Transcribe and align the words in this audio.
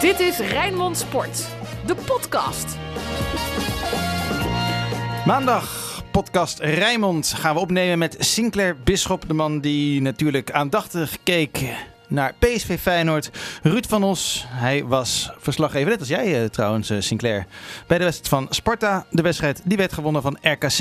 Dit 0.00 0.20
is 0.20 0.38
Rijnmond 0.38 0.96
Sport, 0.98 1.48
de 1.86 1.94
podcast. 1.94 2.76
Maandag, 5.26 6.02
podcast 6.10 6.58
Rijmond, 6.58 7.32
gaan 7.36 7.54
we 7.54 7.60
opnemen 7.60 7.98
met 7.98 8.16
Sinclair 8.18 8.76
Bisschop. 8.84 9.28
De 9.28 9.34
man 9.34 9.60
die 9.60 10.02
natuurlijk 10.02 10.50
aandachtig 10.50 11.16
keek 11.22 11.64
naar 12.08 12.34
PSV 12.38 12.78
Feyenoord. 12.80 13.30
Ruud 13.62 13.86
van 13.88 14.02
Os, 14.04 14.44
hij 14.48 14.84
was 14.84 15.30
verslaggever, 15.38 15.90
net 15.90 15.98
als 15.98 16.08
jij 16.08 16.42
eh, 16.42 16.48
trouwens, 16.48 16.90
eh, 16.90 17.00
Sinclair. 17.00 17.46
Bij 17.86 17.98
de 17.98 18.04
wedstrijd 18.04 18.28
van 18.28 18.54
Sparta. 18.54 19.06
De 19.10 19.22
wedstrijd 19.22 19.60
die 19.64 19.76
werd 19.76 19.92
gewonnen 19.92 20.22
van 20.22 20.38
RKC. 20.42 20.78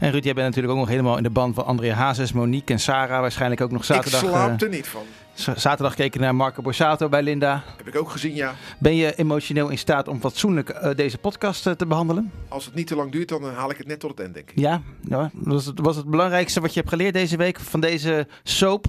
En 0.00 0.10
Ruud, 0.10 0.24
jij 0.24 0.34
bent 0.34 0.46
natuurlijk 0.46 0.72
ook 0.72 0.78
nog 0.78 0.88
helemaal 0.88 1.16
in 1.16 1.22
de 1.22 1.30
band 1.30 1.54
van 1.54 1.66
Andrea 1.66 1.94
Hazes, 1.94 2.32
Monique 2.32 2.72
en 2.72 2.80
Sarah. 2.80 3.20
Waarschijnlijk 3.20 3.60
ook 3.60 3.70
nog 3.70 3.84
zaterdag. 3.84 4.22
ik 4.22 4.28
slaap 4.28 4.60
eh, 4.60 4.66
er 4.66 4.68
niet 4.68 4.86
van. 4.86 5.02
Zaterdag 5.38 5.94
keken 5.94 6.20
naar 6.20 6.34
Marco 6.34 6.62
Borsato 6.62 7.08
bij 7.08 7.22
Linda. 7.22 7.62
Heb 7.76 7.88
ik 7.88 7.96
ook 7.96 8.10
gezien, 8.10 8.34
ja. 8.34 8.54
Ben 8.78 8.94
je 8.94 9.14
emotioneel 9.14 9.68
in 9.68 9.78
staat 9.78 10.08
om 10.08 10.20
fatsoenlijk 10.20 10.68
eh, 10.68 10.94
deze 10.94 11.18
podcast 11.18 11.66
eh, 11.66 11.72
te 11.72 11.86
behandelen? 11.86 12.32
Als 12.48 12.64
het 12.64 12.74
niet 12.74 12.86
te 12.86 12.96
lang 12.96 13.12
duurt, 13.12 13.28
dan 13.28 13.42
eh, 13.42 13.56
haal 13.56 13.70
ik 13.70 13.76
het 13.76 13.86
net 13.86 14.00
tot 14.00 14.10
het 14.10 14.20
eind, 14.20 14.34
denk 14.34 14.50
ik. 14.50 14.58
Ja, 14.58 14.82
ja. 15.00 15.30
Was, 15.32 15.66
het, 15.66 15.80
was 15.80 15.96
het 15.96 16.06
belangrijkste 16.06 16.60
wat 16.60 16.72
je 16.72 16.78
hebt 16.78 16.92
geleerd 16.92 17.14
deze 17.14 17.36
week 17.36 17.60
van 17.60 17.80
deze 17.80 18.26
soap? 18.42 18.86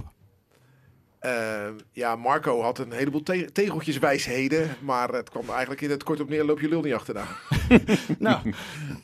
Ja, 1.92 2.16
Marco 2.16 2.62
had 2.62 2.78
een 2.78 2.92
heleboel 2.92 3.22
te 3.22 3.52
tegeltjes 3.52 3.98
wijsheden, 3.98 4.76
maar 4.80 5.08
het 5.08 5.30
kwam 5.30 5.50
eigenlijk 5.50 5.80
in 5.80 5.90
het 5.90 6.02
kort 6.02 6.20
op 6.20 6.28
neer, 6.28 6.44
loop 6.44 6.60
je 6.60 6.68
lul 6.68 6.82
niet 6.82 6.94
achterna. 6.94 7.24
Nou, 8.18 8.54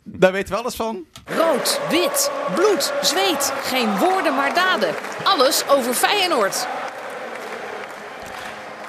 daar 0.02 0.32
weten 0.32 0.54
we 0.54 0.60
alles 0.60 0.74
van. 0.74 1.04
Rood, 1.24 1.80
wit, 1.90 2.30
bloed, 2.54 2.92
zweet. 3.02 3.52
Geen 3.62 3.98
woorden 3.98 4.34
maar 4.34 4.54
daden. 4.54 4.94
Alles 5.24 5.68
over 5.68 5.94
Feyenoord. 5.94 6.66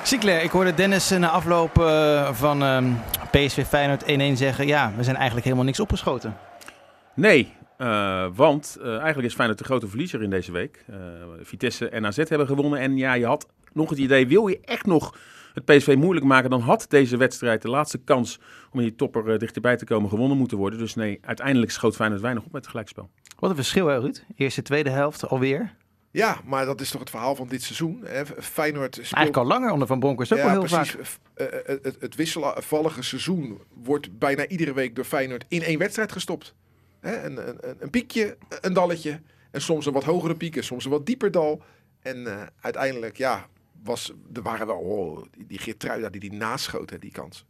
Sinclair, 0.08 0.44
ik 0.44 0.52
hoorde 0.52 0.74
Dennis 0.74 1.10
na 1.10 1.30
afloop 1.30 1.80
eh, 1.80 2.34
van 2.34 2.64
ehm, 2.64 2.92
PSV 3.32 3.66
Feyenoord 3.66 4.04
1-1 4.04 4.38
zeggen... 4.38 4.68
ja, 4.68 4.94
we 4.96 5.04
zijn 5.04 5.16
eigenlijk 5.16 5.46
helemaal 5.46 5.66
niks 5.66 5.80
opgeschoten. 5.80 6.38
Nee, 7.16 7.54
eh, 7.78 8.26
want 8.36 8.78
eh, 8.82 8.90
eigenlijk 8.90 9.28
is 9.28 9.34
Feyenoord 9.34 9.60
de 9.60 9.66
grote 9.66 9.88
verliezer 9.88 10.24
in 10.24 10.30
deze 10.30 10.52
week. 10.52 10.86
Vitesse 11.42 11.90
en 11.90 12.06
AZ 12.06 12.18
hebben 12.18 12.48
gewonnen. 12.48 12.80
En 12.80 12.98
ja, 12.98 13.14
je 13.14 13.26
had 13.26 13.48
nog 13.74 13.90
het 13.90 14.00
idee, 14.00 14.28
wil 14.28 14.48
je 14.48 14.60
echt 14.62 14.86
nog 14.86 15.18
het 15.54 15.66
PSV 15.66 15.96
moeilijk 15.98 16.26
maken... 16.26 16.50
dan 16.50 16.62
had 16.62 16.86
deze 16.90 17.18
wedstrijd 17.18 17.62
de 17.62 17.70
laatste 17.70 17.98
kans 17.98 18.40
om 18.72 18.80
in 18.80 18.86
die 18.86 18.96
topper 18.96 19.40
dichterbij 19.40 19.78
te 19.78 19.86
komen 19.86 20.10
gewonnen 20.10 20.38
moeten 20.38 20.58
worden. 20.58 20.80
Dus 20.80 20.96
nee, 20.96 21.20
uiteindelijk 21.22 21.72
schoot 21.72 21.96
Feyenoord 21.96 22.22
weinig 22.22 22.44
op 22.44 22.52
met 22.52 22.62
het 22.62 22.70
gelijkspel. 22.70 23.10
Wat 23.40 23.50
een 23.50 23.56
verschil, 23.56 23.88
hè, 23.88 24.00
Ruud? 24.00 24.24
Eerste, 24.36 24.62
tweede 24.62 24.90
helft 24.90 25.30
alweer. 25.30 25.76
Ja, 26.12 26.42
maar 26.46 26.66
dat 26.66 26.82
is 26.82 26.90
toch 26.92 27.00
het 27.00 27.10
verhaal 27.10 27.36
van 27.36 27.48
dit 27.48 27.62
seizoen. 27.64 28.02
Hè? 28.06 28.26
Feyenoord 28.26 28.94
speelt... 28.94 29.14
Eigenlijk 29.14 29.38
al 29.38 29.46
langer 29.58 29.72
onder 29.72 29.88
Van 29.88 30.00
Bronckhorst 30.00 30.32
ook 30.32 30.38
ja, 30.38 30.44
wel 30.44 30.54
heel 30.54 30.64
precies. 30.78 30.92
vaak. 30.92 31.06
F- 31.06 31.20
eh, 31.34 31.46
eh, 31.46 31.80
het, 31.82 31.98
het 32.00 32.16
wisselvallige 32.16 33.02
seizoen 33.04 33.62
wordt 33.74 34.18
bijna 34.20 34.48
iedere 34.48 34.74
week 34.74 34.96
door 34.96 35.06
Feyenoord 35.06 35.46
in 35.48 35.64
één 35.64 35.80
wedstrijd 35.80 36.12
gestopt. 36.12 36.54
Hè? 37.00 37.24
Een, 37.24 37.48
een, 37.48 37.76
een- 37.80 37.90
piekje, 37.90 38.38
een 38.62 38.74
dalletje. 38.74 39.22
En 39.52 39.62
soms 39.62 39.86
een 39.86 39.94
wat 39.94 40.04
hogere 40.04 40.36
piek 40.36 40.56
en 40.56 40.64
soms 40.64 40.86
een 40.86 40.92
wat 40.92 41.06
dieper 41.06 41.32
dal. 41.32 41.62
En 42.00 42.28
eh, 42.28 42.42
uiteindelijk, 42.62 43.18
ja, 43.18 43.48
was, 43.84 44.14
er 44.34 44.42
waren 44.42 44.68
wel 44.68 44.78
oh, 44.78 45.26
die, 45.32 45.46
die 45.48 45.58
Geertruida 45.60 46.10
die 46.10 46.20
die 46.22 46.34
naschoot, 46.34 46.90
hè, 46.90 47.00
die 47.00 47.12
kans. 47.12 47.46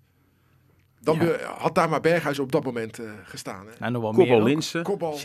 Dan 1.02 1.20
Ja. 1.26 1.36
had 1.58 1.76
daar 1.76 1.90
maar 1.90 2.02
Berghuis 2.02 2.40
op 2.40 2.52
dat 2.52 2.64
moment 2.64 3.00
eh, 3.00 3.10
gestaan. 3.24 3.66
Hè? 3.68 3.90
Nou, 3.90 3.92
nog 4.16 4.28
wel. 4.28 4.44
Linsen. 4.44 4.86
Sinistera 4.86 5.16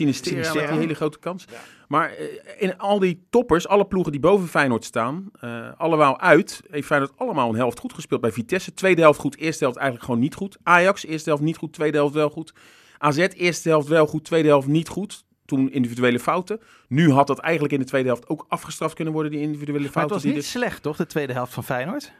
Sinistera. 0.43 0.71
die 0.71 0.79
hele 0.79 0.93
grote 0.93 1.19
kans. 1.19 1.45
Ja. 1.51 1.57
Maar 1.87 2.09
eh, 2.11 2.25
in 2.57 2.77
al 2.77 2.99
die 2.99 3.25
toppers, 3.29 3.67
alle 3.67 3.85
ploegen 3.85 4.11
die 4.11 4.21
boven 4.21 4.47
Feyenoord 4.47 4.83
staan, 4.85 5.29
eh, 5.39 5.67
allemaal 5.77 6.19
uit, 6.19 6.61
heeft 6.69 6.87
Feyenoord 6.87 7.11
allemaal 7.15 7.49
een 7.49 7.55
helft 7.55 7.79
goed 7.79 7.93
gespeeld. 7.93 8.21
Bij 8.21 8.31
Vitesse, 8.31 8.73
tweede 8.73 9.01
helft 9.01 9.19
goed, 9.19 9.37
eerste 9.37 9.63
helft 9.63 9.77
eigenlijk 9.79 10.05
gewoon 10.07 10.21
niet 10.23 10.35
goed. 10.35 10.57
Ajax, 10.63 11.05
eerste 11.05 11.29
helft 11.29 11.43
niet 11.43 11.57
goed, 11.57 11.73
tweede 11.73 11.97
helft 11.97 12.13
wel 12.13 12.29
goed. 12.29 12.53
AZ, 12.97 13.17
eerste 13.17 13.69
helft 13.69 13.87
wel 13.87 14.07
goed, 14.07 14.23
tweede 14.23 14.47
helft 14.47 14.67
niet 14.67 14.87
goed. 14.87 15.23
Toen 15.45 15.71
individuele 15.71 16.19
fouten. 16.19 16.59
Nu 16.87 17.11
had 17.11 17.27
dat 17.27 17.39
eigenlijk 17.39 17.73
in 17.73 17.79
de 17.79 17.85
tweede 17.85 18.07
helft 18.07 18.27
ook 18.29 18.45
afgestraft 18.47 18.93
kunnen 18.95 19.13
worden, 19.13 19.31
die 19.31 19.41
individuele 19.41 19.79
Maar 19.79 19.87
het 19.87 19.93
fouten. 19.97 20.15
was 20.27 20.35
niet 20.35 20.45
slecht, 20.45 20.81
toch? 20.83 20.97
De 20.97 21.05
tweede 21.05 21.33
helft 21.33 21.53
van 21.53 21.63
Feyenoord. 21.63 22.11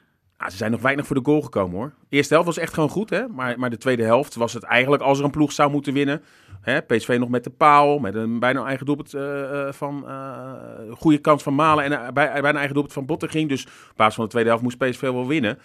Ah, 0.44 0.50
ze 0.50 0.58
zijn 0.58 0.72
nog 0.72 0.82
weinig 0.82 1.08
voor 1.08 1.16
de 1.16 1.26
goal 1.26 1.42
gekomen 1.42 1.78
hoor. 1.78 1.94
De 2.10 2.16
eerste 2.16 2.34
helft 2.34 2.48
was 2.48 2.58
echt 2.58 2.74
gewoon 2.74 2.90
goed, 2.90 3.10
hè? 3.10 3.28
Maar, 3.28 3.60
maar 3.60 3.70
de 3.70 3.78
tweede 3.78 4.04
helft 4.04 4.36
was 4.36 4.54
het 4.54 4.64
eigenlijk 4.64 5.04
als 5.04 5.20
er 5.20 5.26
een 5.26 5.32
ploeg 5.32 5.52
zou 5.52 5.72
moeten 5.72 5.94
winnen. 5.94 6.22
Hè? 6.62 6.82
PSV 6.82 7.16
nog 7.20 7.30
met 7.30 7.44
de 7.44 7.50
paal, 7.50 8.00
met 8.00 8.16
een 8.16 8.40
bijna 8.40 8.66
eigen 8.66 8.86
doelpunt 8.86 9.14
eh, 9.14 9.68
eh, 9.68 9.74
van 9.74 10.08
eh, 10.08 10.52
goede 10.92 11.18
kans 11.18 11.44
van 11.44 11.56
Malen 11.56 11.84
en 11.84 12.14
bij, 12.14 12.42
bijna 12.42 12.54
eigen 12.54 12.74
doelpunt 12.74 12.94
van 12.94 13.06
Botteging. 13.06 13.50
Dus 13.50 13.66
op 13.66 13.96
basis 13.96 14.16
van 14.16 14.24
de 14.24 14.30
tweede 14.30 14.50
helft 14.50 14.64
moest 14.64 14.78
PSV 14.78 15.02
wel 15.02 15.28
winnen. 15.28 15.60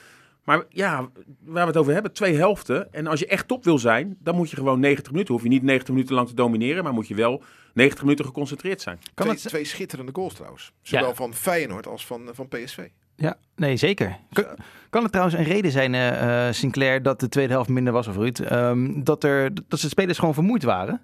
Maar 0.44 0.65
ja, 0.69 1.09
waar 1.44 1.62
we 1.62 1.71
het 1.71 1.77
over 1.77 1.93
hebben, 1.93 2.12
twee 2.12 2.37
helften. 2.37 2.93
En 2.93 3.06
als 3.06 3.21
je 3.21 3.27
echt 3.27 3.49
top 3.49 3.65
wil 3.65 3.78
zijn, 3.78 4.17
dan 4.21 4.34
moet 4.34 4.50
je 4.50 4.56
gewoon 4.56 4.81
90 4.81 5.12
minuten. 5.12 5.34
Hoef 5.34 5.43
je 5.43 5.49
niet 5.49 5.62
90 5.62 5.94
minuten 5.94 6.15
lang 6.15 6.28
te 6.28 6.34
domineren, 6.34 6.84
maar 6.84 6.93
moet 6.93 7.09
je 7.09 7.15
wel 7.15 7.43
90 7.75 8.03
minuten 8.03 8.25
geconcentreerd 8.25 8.81
zijn. 8.81 8.99
Kan 8.99 9.27
twee, 9.27 9.38
het... 9.38 9.49
twee 9.49 9.65
schitterende 9.65 10.12
goals 10.15 10.34
trouwens. 10.34 10.72
Zowel 10.83 11.15
van 11.15 11.34
Feyenoord 11.34 11.87
als 11.87 12.06
van, 12.06 12.28
van 12.33 12.49
PSV. 12.49 12.88
Ja, 13.21 13.37
nee, 13.56 13.77
zeker. 13.77 14.17
Kan, 14.33 14.45
kan 14.91 15.03
het 15.03 15.12
trouwens 15.12 15.39
een 15.39 15.45
reden 15.45 15.71
zijn, 15.71 15.95
eh, 15.95 16.47
eh, 16.49 16.55
Sinclair, 16.55 17.03
dat 17.03 17.21
de 17.21 17.29
tweede 17.29 17.53
helft 17.53 17.69
minder 17.69 17.93
was, 17.93 18.06
of 18.06 18.17
Ruud? 18.17 18.39
ehm, 18.41 19.03
dat, 19.03 19.25
er, 19.25 19.55
dat 19.69 19.81
de 19.81 19.89
spelers 19.89 20.19
gewoon 20.19 20.34
vermoeid 20.34 20.62
waren? 20.62 21.01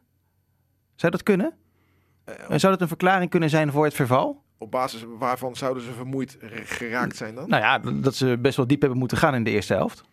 Zou 0.95 1.13
dat 1.13 1.23
kunnen? 1.23 1.53
Eh, 2.25 2.35
En 2.49 2.61
zou 2.61 2.73
dat 2.73 2.81
een 2.83 2.89
verklaring 2.89 3.31
kunnen 3.31 3.51
zijn 3.51 3.73
voor 3.73 3.85
het 3.85 3.95
verval? 3.95 4.43
op 4.59 4.71
basis 4.71 5.05
waarvan 5.19 5.57
zouden 5.57 5.83
ze 5.83 5.93
vermoeid 5.93 6.39
geraakt 6.65 7.17
zijn 7.17 7.35
dan? 7.35 7.49
Nou 7.49 7.63
ja, 7.63 7.79
dat 8.01 8.15
ze 8.15 8.39
best 8.41 8.57
wel 8.57 8.67
diep 8.67 8.81
hebben 8.81 8.99
moeten 8.99 9.19
gaan 9.19 9.35
in 9.35 9.45
de 9.45 9.51
eerste 9.51 9.75
helft. 9.75 10.05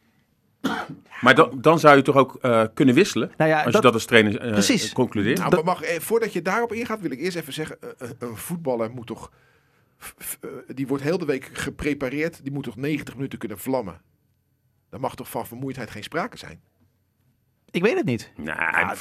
Maar 1.22 1.36
dan, 1.36 1.58
dan 1.62 1.80
zou 1.80 1.96
je 1.96 2.02
toch 2.02 2.16
ook 2.16 2.36
eh, 2.42 2.64
kunnen 2.74 2.96
wisselen, 2.96 3.32
Nou 3.38 3.50
ja, 3.50 3.56
als 3.56 3.66
dat, 3.66 3.74
je 3.74 3.82
dat 3.82 3.94
als 3.94 4.06
trainer 4.06 4.38
Precies. 4.52 4.94
concludeert. 4.94 5.38
Nou, 5.38 5.56
maar 5.56 5.64
mag, 5.64 5.82
eh, 5.82 6.00
voordat 6.00 6.34
je 6.34 6.42
daarop 6.42 6.74
ingaat, 6.74 7.02
wil 7.02 7.12
ik 7.12 7.20
eerst 7.20 7.38
even 7.38 7.54
zeggen: 7.54 7.78
een 8.20 8.38
voetballer 8.38 8.92
moet 8.92 9.08
toch. 9.08 9.32
Die 10.76 10.88
wordt 10.88 11.04
heel 11.04 11.18
de 11.18 11.26
week 11.26 11.50
geprepareerd. 11.54 12.44
Die 12.44 12.52
moet 12.52 12.64
toch 12.64 12.76
90 12.76 13.16
minuten 13.16 13.40
kunnen 13.40 13.60
vlammen. 13.60 14.02
Dan 14.90 15.02
mag 15.02 15.16
toch 15.16 15.30
van 15.30 15.48
vermoeidheid 15.48 15.92
geen 15.92 16.04
sprake 16.04 16.38
zijn. 16.38 16.62
ik 17.70 17.82
weet 17.82 17.96
het 17.96 18.06
niet. 18.06 18.32
Nou, 18.36 18.96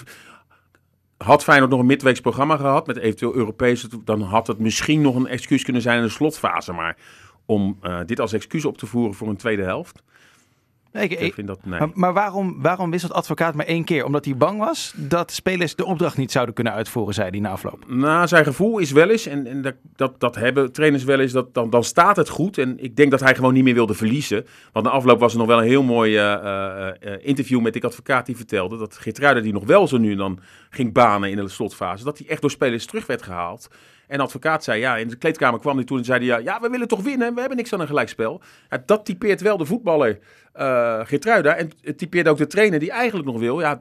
had 1.17 1.43
Feyenoord 1.43 1.71
nog 1.71 1.81
een 1.81 1.87
midweeks 1.87 2.21
programma 2.21 2.57
gehad 2.57 2.87
met 2.87 2.97
eventueel 2.97 3.35
Europees, 3.35 3.89
dan 4.05 4.21
had 4.21 4.47
het 4.47 4.59
misschien 4.59 5.01
nog 5.01 5.15
een 5.15 5.27
excuus 5.27 5.65
kunnen 5.65 5.83
zijn 5.83 5.99
in 5.99 6.05
de 6.05 6.11
slotfase. 6.11 6.73
Maar 6.73 6.97
om 7.45 7.79
eh, 7.81 8.01
dit 8.07 8.21
als 8.21 8.33
excuus 8.33 8.65
op 8.65 8.79
te 8.79 8.87
voeren 8.87 9.15
voor 9.15 9.29
een 9.29 9.37
tweede 9.37 9.63
helft, 9.63 10.03
Nee, 10.93 11.09
ik, 11.09 11.35
vind 11.35 11.47
dat 11.47 11.65
nee. 11.65 11.79
maar 11.79 11.91
maar 11.95 12.13
waarom, 12.13 12.63
waarom 12.63 12.91
wisselt 12.91 13.13
advocaat 13.13 13.55
maar 13.55 13.67
één 13.67 13.85
keer? 13.85 14.05
Omdat 14.05 14.25
hij 14.25 14.37
bang 14.37 14.59
was 14.59 14.93
dat 14.97 15.33
spelers 15.33 15.75
de 15.75 15.85
opdracht 15.85 16.17
niet 16.17 16.33
zouden 16.33 16.55
kunnen 16.55 16.73
uitvoeren, 16.73 17.15
zei 17.15 17.31
hij 17.31 17.41
na 17.41 17.51
afloop. 17.51 17.85
Nou, 17.89 18.27
zijn 18.27 18.45
gevoel 18.45 18.79
is 18.79 18.93
wel 18.93 19.09
eens, 19.09 19.27
en, 19.27 19.47
en 19.47 19.63
dat, 19.63 19.75
dat, 19.97 20.21
dat 20.21 20.35
hebben 20.35 20.73
trainers 20.73 21.05
wel 21.05 21.21
eens, 21.21 21.33
dat, 21.33 21.55
dan, 21.55 21.71
dan 21.71 21.85
staat 21.85 22.17
het 22.17 22.29
goed. 22.29 22.59
En 22.59 22.83
ik 22.83 22.97
denk 22.97 23.11
dat 23.11 23.21
hij 23.21 23.35
gewoon 23.35 23.55
niet 23.55 23.65
meer 23.65 23.75
wilde 23.75 23.95
verliezen. 23.95 24.47
Want 24.73 24.87
na 24.87 24.93
afloop 24.93 25.21
was 25.21 25.33
er 25.33 25.39
nog 25.39 25.47
wel 25.47 25.59
een 25.59 25.69
heel 25.69 25.83
mooi 25.83 26.17
eh, 26.17 26.33
eh, 26.33 26.89
eh, 26.89 27.19
interview 27.21 27.61
met 27.61 27.73
de 27.73 27.81
advocaat 27.81 28.27
die 28.27 28.37
vertelde 28.37 28.79
dat 28.79 28.97
Geertruida 28.97 29.41
die 29.41 29.53
nog 29.53 29.65
wel 29.65 29.89
zo 29.89 29.99
nu 29.99 30.11
en 30.11 30.17
dan 30.17 30.41
ging 30.71 30.93
banen 30.93 31.31
in 31.31 31.37
de 31.37 31.49
slotfase, 31.49 32.05
dat 32.05 32.19
hij 32.19 32.29
echt 32.29 32.41
door 32.41 32.51
spelers 32.51 32.87
terug 32.87 33.07
werd 33.07 33.23
gehaald. 33.23 33.69
En 34.11 34.21
advocaat 34.21 34.65
zei, 34.65 34.81
ja, 34.81 34.97
in 34.97 35.09
de 35.09 35.17
kleedkamer 35.17 35.61
kwam 35.61 35.77
hij 35.77 35.85
toen 35.85 35.99
en 35.99 36.05
zei 36.05 36.25
ja, 36.25 36.37
ja, 36.37 36.61
we 36.61 36.69
willen 36.69 36.89
toch 36.89 37.03
winnen, 37.03 37.35
we 37.35 37.41
hebben 37.41 37.59
niks 37.59 37.73
aan 37.73 37.81
een 37.81 37.87
gelijkspel. 37.87 38.43
Dat 38.87 39.05
typeert 39.05 39.41
wel 39.41 39.57
de 39.57 39.65
voetballer 39.65 40.19
eh 40.53 41.01
Geertruida 41.05 41.55
en 41.55 41.71
het 41.83 41.99
typeert 41.99 42.29
ook 42.29 42.39
de 42.39 42.47
trainer 42.47 42.79
die 42.79 42.91
eigenlijk 42.91 43.29
nog 43.29 43.39
wil, 43.39 43.61
ja, 43.61 43.79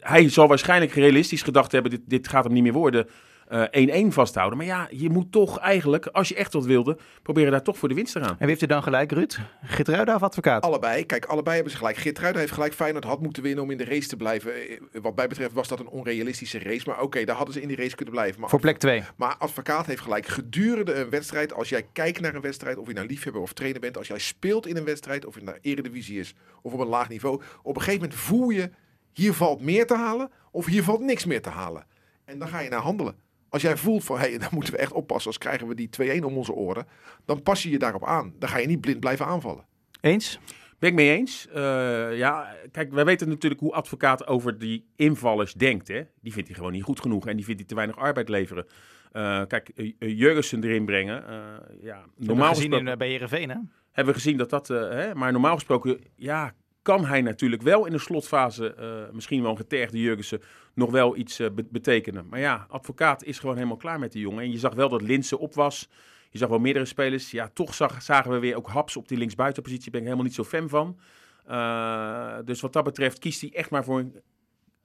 hij 0.00 0.28
zal 0.28 0.48
waarschijnlijk 0.48 0.92
realistisch 0.92 1.42
gedacht 1.42 1.72
hebben: 1.72 1.90
dit, 1.90 2.00
dit 2.04 2.28
gaat 2.28 2.44
hem 2.44 2.52
niet 2.52 2.62
meer 2.62 2.72
worden. 2.72 3.06
Eh, 3.48 4.04
1-1 4.04 4.12
vasthouden. 4.12 4.58
Maar 4.58 4.66
ja, 4.66 4.88
je 4.90 5.10
moet 5.10 5.32
toch 5.32 5.58
eigenlijk, 5.58 6.06
als 6.06 6.28
je 6.28 6.34
echt 6.34 6.52
wat 6.52 6.64
wilde, 6.64 6.96
proberen 7.22 7.50
daar 7.50 7.62
toch 7.62 7.78
voor 7.78 7.88
de 7.88 7.94
winst 7.94 8.12
te 8.12 8.20
gaan. 8.20 8.30
En 8.30 8.36
wie 8.38 8.48
heeft 8.48 8.62
er 8.62 8.68
dan 8.68 8.82
gelijk, 8.82 9.12
Ruud? 9.12 9.38
Gitruida 9.62 10.14
of 10.14 10.22
advocaat? 10.22 10.62
Allebei, 10.62 11.06
kijk, 11.06 11.24
allebei 11.24 11.54
hebben 11.54 11.72
ze 11.72 11.78
gelijk. 11.78 11.96
Geertruida 11.96 12.38
heeft 12.38 12.52
gelijk. 12.52 12.74
Feyenoord 12.74 13.04
had 13.04 13.20
moeten 13.20 13.42
winnen 13.42 13.64
om 13.64 13.70
in 13.70 13.76
de 13.76 13.84
race 13.84 14.08
te 14.08 14.16
blijven. 14.16 14.54
Eh, 14.54 14.80
Wat 15.02 15.16
mij 15.16 15.28
betreft 15.28 15.52
was 15.52 15.68
dat 15.68 15.80
een 15.80 15.88
onrealistische 15.88 16.58
race. 16.58 16.88
Maar 16.88 17.00
oké, 17.00 17.24
daar 17.24 17.36
hadden 17.36 17.54
ze 17.54 17.60
in 17.62 17.68
die 17.68 17.76
race 17.76 17.94
kunnen 17.96 18.14
blijven. 18.14 18.40
Maar 18.40 18.50
Voor 18.50 18.60
plek 18.60 18.78
2. 18.78 19.02
Maar 19.16 19.36
advocaat 19.38 19.86
heeft 19.86 20.00
gelijk. 20.00 20.26
Gedurende 20.26 20.94
een 20.94 21.10
wedstrijd, 21.10 21.52
als 21.52 21.68
jij 21.68 21.86
kijkt 21.92 22.20
naar 22.20 22.34
een 22.34 22.40
wedstrijd, 22.40 22.76
of 22.78 22.86
je 22.86 22.92
nou 22.94 23.06
liefhebber 23.06 23.42
of 23.42 23.52
trainer 23.52 23.80
bent, 23.80 23.98
als 23.98 24.06
jij 24.06 24.18
speelt 24.18 24.66
in 24.66 24.76
een 24.76 24.84
wedstrijd, 24.84 25.24
of 25.26 25.34
het 25.34 25.44
naar 25.44 25.58
eredivisie 25.60 26.18
is, 26.20 26.34
of 26.62 26.72
op 26.72 26.80
een 26.80 26.86
laag 26.86 27.08
niveau, 27.08 27.40
op 27.62 27.74
een 27.76 27.82
gegeven 27.82 28.00
moment 28.00 28.18
voel 28.20 28.48
je, 28.48 28.70
hier 29.12 29.32
valt 29.32 29.60
meer 29.60 29.86
te 29.86 29.94
halen, 29.94 30.30
of 30.50 30.66
hier 30.66 30.82
valt 30.82 31.00
niks 31.00 31.24
meer 31.24 31.42
te 31.42 31.48
halen. 31.50 31.86
En 32.24 32.38
dan 32.38 32.48
ga 32.48 32.60
je 32.60 32.68
naar 32.68 32.80
handelen. 32.80 33.14
Als 33.56 33.64
jij 33.64 33.76
voelt 33.76 34.04
van, 34.04 34.18
hé, 34.18 34.28
hey, 34.28 34.38
dan 34.44 34.48
moeten 34.52 34.72
we 34.72 34.78
echt 34.78 34.92
oppassen, 34.92 35.30
als 35.30 35.38
krijgen 35.38 35.68
we 35.68 35.74
die 35.74 36.20
2-1 36.20 36.24
om 36.24 36.36
onze 36.36 36.52
oren, 36.52 36.86
dan 37.24 37.42
pas 37.42 37.62
je 37.62 37.70
je 37.70 37.78
daarop 37.78 38.04
aan. 38.04 38.34
Dan 38.38 38.48
ga 38.48 38.58
je 38.58 38.66
niet 38.66 38.80
blind 38.80 39.00
blijven 39.00 39.26
aanvallen. 39.26 39.64
Eens? 40.00 40.38
Ben 40.78 40.90
ik 40.90 40.94
mee 40.94 41.16
eens. 41.16 41.48
Eh, 41.48 42.16
ja, 42.16 42.54
kijk, 42.72 42.92
wij 42.92 43.04
weten 43.04 43.28
natuurlijk 43.28 43.60
hoe 43.60 43.72
advocaat 43.72 44.26
over 44.26 44.58
die 44.58 44.86
invallers 44.96 45.52
denkt. 45.52 45.88
Hè? 45.88 46.02
Die 46.20 46.32
vindt 46.32 46.48
hij 46.48 46.56
gewoon 46.56 46.72
niet 46.72 46.82
goed 46.82 47.00
genoeg 47.00 47.26
en 47.26 47.36
die 47.36 47.44
vindt 47.44 47.60
hij 47.60 47.68
te 47.68 47.74
weinig 47.74 47.96
arbeid 47.96 48.28
leveren. 48.28 48.66
Eh, 49.12 49.42
kijk, 49.46 49.70
uh, 49.74 49.92
Jurgensen 49.98 50.64
erin 50.64 50.84
brengen. 50.84 51.26
eh, 51.28 51.82
ja, 51.82 52.04
normaal 52.16 52.48
gezien 52.48 52.62
gesproken 52.62 52.86
in, 52.86 52.92
uh, 52.92 52.98
bij 52.98 53.08
Heerenveen, 53.08 53.48
hè? 53.48 53.56
hebben 53.92 54.14
we 54.14 54.20
gezien 54.20 54.36
dat 54.36 54.50
dat... 54.50 54.70
Uh, 54.70 54.88
hè, 54.88 55.14
maar 55.14 55.32
normaal 55.32 55.54
gesproken, 55.54 56.00
ja, 56.16 56.54
kan 56.86 57.04
hij 57.04 57.22
natuurlijk 57.22 57.62
wel 57.62 57.84
in 57.86 57.92
de 57.92 57.98
slotfase, 57.98 58.74
eh, 58.74 59.14
misschien 59.14 59.42
wel 59.42 59.50
een 59.50 59.56
getergde 59.56 60.00
Jurgensen, 60.00 60.40
nog 60.74 60.90
wel 60.90 61.16
iets 61.16 61.38
eh, 61.38 61.50
be- 61.50 61.66
betekenen. 61.70 62.26
Maar 62.30 62.40
ja, 62.40 62.66
advocaat 62.68 63.24
is 63.24 63.38
gewoon 63.38 63.54
helemaal 63.54 63.76
klaar 63.76 63.98
met 63.98 64.12
die 64.12 64.20
jongen. 64.20 64.42
En 64.42 64.50
je 64.50 64.58
zag 64.58 64.74
wel 64.74 64.88
dat 64.88 65.02
Linse 65.02 65.38
op 65.38 65.54
was. 65.54 65.88
Je 66.30 66.38
zag 66.38 66.48
wel 66.48 66.58
meerdere 66.58 66.84
spelers. 66.84 67.30
Ja, 67.30 67.50
toch 67.54 67.74
zag, 67.74 68.02
zagen 68.02 68.30
we 68.30 68.38
weer 68.38 68.56
ook 68.56 68.68
Haps 68.68 68.96
op 68.96 69.08
die 69.08 69.18
linksbuitenpositie. 69.18 69.90
Ben 69.90 70.00
ik 70.00 70.06
helemaal 70.06 70.26
niet 70.26 70.34
zo 70.34 70.44
fan 70.44 70.68
van. 70.68 70.98
Eh, 71.46 72.38
dus 72.44 72.60
wat 72.60 72.72
dat 72.72 72.84
betreft 72.84 73.18
kiest 73.18 73.40
hij 73.40 73.50
echt 73.52 73.70
maar 73.70 73.84
voor 73.84 73.98
een, 73.98 74.14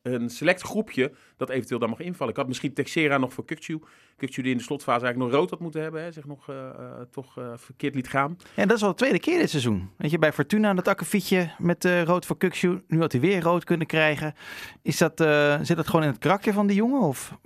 een 0.02 0.30
select 0.30 0.62
groepje 0.62 1.12
dat 1.38 1.50
eventueel 1.50 1.80
dan 1.80 1.90
mag 1.90 2.00
invallen. 2.00 2.34
Ik 2.34 2.40
had 2.40 2.48
misschien 2.48 2.74
Texera 2.74 3.18
nog 3.18 3.34
voor 3.34 3.46
Kukcu. 3.46 3.80
Kukcu 4.18 4.42
die 4.42 4.52
in 4.52 4.58
de 4.58 4.64
slotfase 4.64 5.06
eigenlijk 5.06 5.32
nog 5.32 5.40
rood 5.40 5.50
had 5.50 5.60
moeten 5.60 5.82
hebben. 5.82 6.04
Hè, 6.04 6.12
zich 6.12 6.26
nog 6.26 6.50
eh, 6.50 6.70
eh, 6.70 6.74
toch 7.12 7.38
eh, 7.38 7.52
verkeerd 7.56 7.96
liet 7.96 8.08
gaan. 8.08 8.38
En 8.56 8.68
dat 8.68 8.78
is 8.78 8.84
al 8.84 8.90
de 8.90 8.96
tweede 8.96 9.20
keer 9.20 9.40
dit 9.40 9.50
seizoen. 9.50 9.90
Weet 9.98 10.12
je, 10.12 10.20
bij 10.20 10.34
Fortuna 10.34 10.74
dat 10.74 10.88
akkefietje 10.88 11.52
met 11.58 11.86
eh, 11.86 12.04
rood 12.04 12.26
voor 12.26 12.38
Kukshoe. 12.38 12.84
Nu 12.88 13.00
had 13.00 13.12
hij 13.12 13.22
weer 13.22 13.42
rood 13.42 13.64
kunnen 13.64 13.88
krijgen. 13.88 14.34
Is 14.82 14.98
dat, 14.98 15.20
eh, 15.20 15.60
zit 15.62 15.78
dat 15.78 15.88
gewoon 15.88 16.06
in 16.06 16.12
het 16.12 16.20
karakter 16.20 16.54
van 16.54 16.68
die 16.68 16.76
jongen? 16.76 17.02
Of 17.02 17.38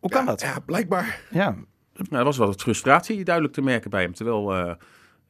hoe 0.00 0.10
kan 0.10 0.24
ja, 0.24 0.26
dat? 0.26 0.40
Ja, 0.40 0.58
blijkbaar. 0.58 1.20
Ja. 1.30 1.56
Nou, 1.94 2.16
er 2.18 2.24
was 2.24 2.36
wel 2.38 2.46
wat 2.46 2.62
frustratie 2.62 3.24
duidelijk 3.24 3.54
te 3.54 3.62
merken 3.62 3.90
bij 3.90 4.02
hem. 4.02 4.14
Terwijl, 4.14 4.54
eh, 4.54 4.74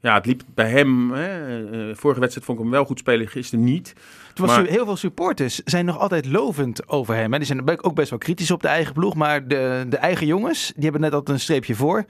ja, 0.00 0.15
het 0.15 0.27
liep 0.27 0.43
bij 0.55 0.71
hem. 0.71 1.11
Hè, 1.12 1.61
eh, 1.91 1.97
vorige 1.97 2.21
wedstrijd 2.21 2.47
vond 2.47 2.59
ik 2.59 2.65
hem 2.65 2.73
wel 2.73 2.85
goed 2.85 2.99
spelen, 2.99 3.29
gisteren 3.29 3.65
niet. 3.65 3.95
Het 4.29 4.39
was 4.39 4.56
Maar- 4.56 4.67
heel 4.67 4.85
veel 4.85 4.97
supporters 4.97 5.62
zijn 5.65 5.85
nog 5.85 5.99
altijd 5.99 6.27
lovend 6.27 6.89
over 6.89 7.15
hem. 7.15 7.33
hè. 7.33 7.39
Die 7.39 7.47
zijn 7.47 7.83
ook 7.85 7.95
best 7.95 8.11
wel 8.11 8.19
kritisch 8.19 8.50
op 8.50 8.62
de 8.62 8.69
eigen 8.69 8.93
ploeg. 8.95 9.15
Maar 9.15 9.49
de, 9.49 9.87
de 9.89 9.97
eigen 9.97 10.27
jongens, 10.27 10.73
die 10.75 10.83
hebben 10.83 11.00
net 11.00 11.12
altijd 11.12 11.37
een 11.37 11.43
streepje 11.43 11.75
voor. 11.75 12.05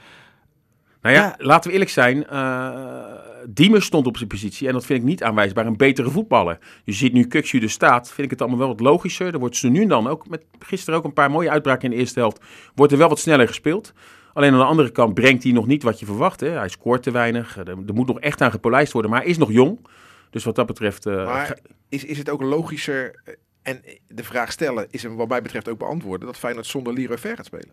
Nou 1.02 1.14
ja, 1.14 1.22
Ja. 1.22 1.34
laten 1.38 1.66
we 1.66 1.72
eerlijk 1.72 1.90
zijn. 1.90 2.26
eh 2.26 3.26
Diemers 3.50 3.84
stond 3.84 4.06
op 4.06 4.16
zijn 4.16 4.28
positie. 4.28 4.66
En 4.66 4.72
dat 4.72 4.86
vind 4.86 5.00
ik 5.00 5.04
niet 5.04 5.22
aanwijsbaar 5.22 5.66
een 5.66 5.76
betere 5.76 6.10
voetballer. 6.10 6.58
Je 6.84 6.92
ziet 6.92 7.12
nu 7.12 7.26
Kuksu 7.26 7.58
er 7.58 7.70
staat. 7.70 8.06
Vind 8.12 8.24
ik 8.24 8.30
het 8.30 8.40
allemaal 8.40 8.58
wel 8.58 8.68
wat 8.68 8.80
logischer. 8.80 9.32
Er 9.32 9.38
wordt 9.38 9.56
ze 9.56 9.68
nu 9.68 9.82
en 9.82 9.88
dan 9.88 10.06
ook. 10.08 10.28
Met 10.28 10.42
gisteren 10.58 10.98
ook 10.98 11.04
een 11.04 11.12
paar 11.12 11.30
mooie 11.30 11.50
uitbraken 11.50 11.84
in 11.84 11.90
de 11.90 11.96
eerste 11.96 12.18
helft. 12.18 12.40
Wordt 12.74 12.92
er 12.92 12.98
wel 12.98 13.08
wat 13.08 13.18
sneller 13.18 13.46
gespeeld. 13.46 13.92
Alleen 14.38 14.52
aan 14.52 14.58
de 14.58 14.64
andere 14.64 14.90
kant 14.90 15.14
brengt 15.14 15.42
hij 15.42 15.52
nog 15.52 15.66
niet 15.66 15.82
wat 15.82 16.00
je 16.00 16.06
verwacht. 16.06 16.40
Hè. 16.40 16.48
Hij 16.48 16.68
scoort 16.68 17.02
te 17.02 17.10
weinig. 17.10 17.56
Er, 17.56 17.68
er 17.68 17.94
moet 17.94 18.06
nog 18.06 18.20
echt 18.20 18.40
aan 18.40 18.50
gepolijst 18.50 18.92
worden. 18.92 19.10
Maar 19.10 19.20
hij 19.20 19.28
is 19.30 19.38
nog 19.38 19.52
jong. 19.52 19.86
Dus 20.30 20.44
wat 20.44 20.54
dat 20.54 20.66
betreft. 20.66 21.06
eh, 21.06 21.24
Maar 21.24 21.58
is, 21.88 22.04
is 22.04 22.18
het 22.18 22.28
ook 22.30 22.42
logischer, 22.42 23.20
eh, 23.24 23.34
en 23.62 23.82
de 24.06 24.24
vraag 24.24 24.52
stellen 24.52 24.86
is 24.90 25.02
hem 25.02 25.16
wat 25.16 25.28
mij 25.28 25.42
betreft 25.42 25.68
ook 25.68 25.78
beantwoorden, 25.78 26.26
dat 26.26 26.36
Feyenoord 26.36 26.66
zonder 26.66 26.92
Leroy 26.92 27.18
Ver 27.18 27.36
gaat 27.36 27.46
spelen? 27.46 27.70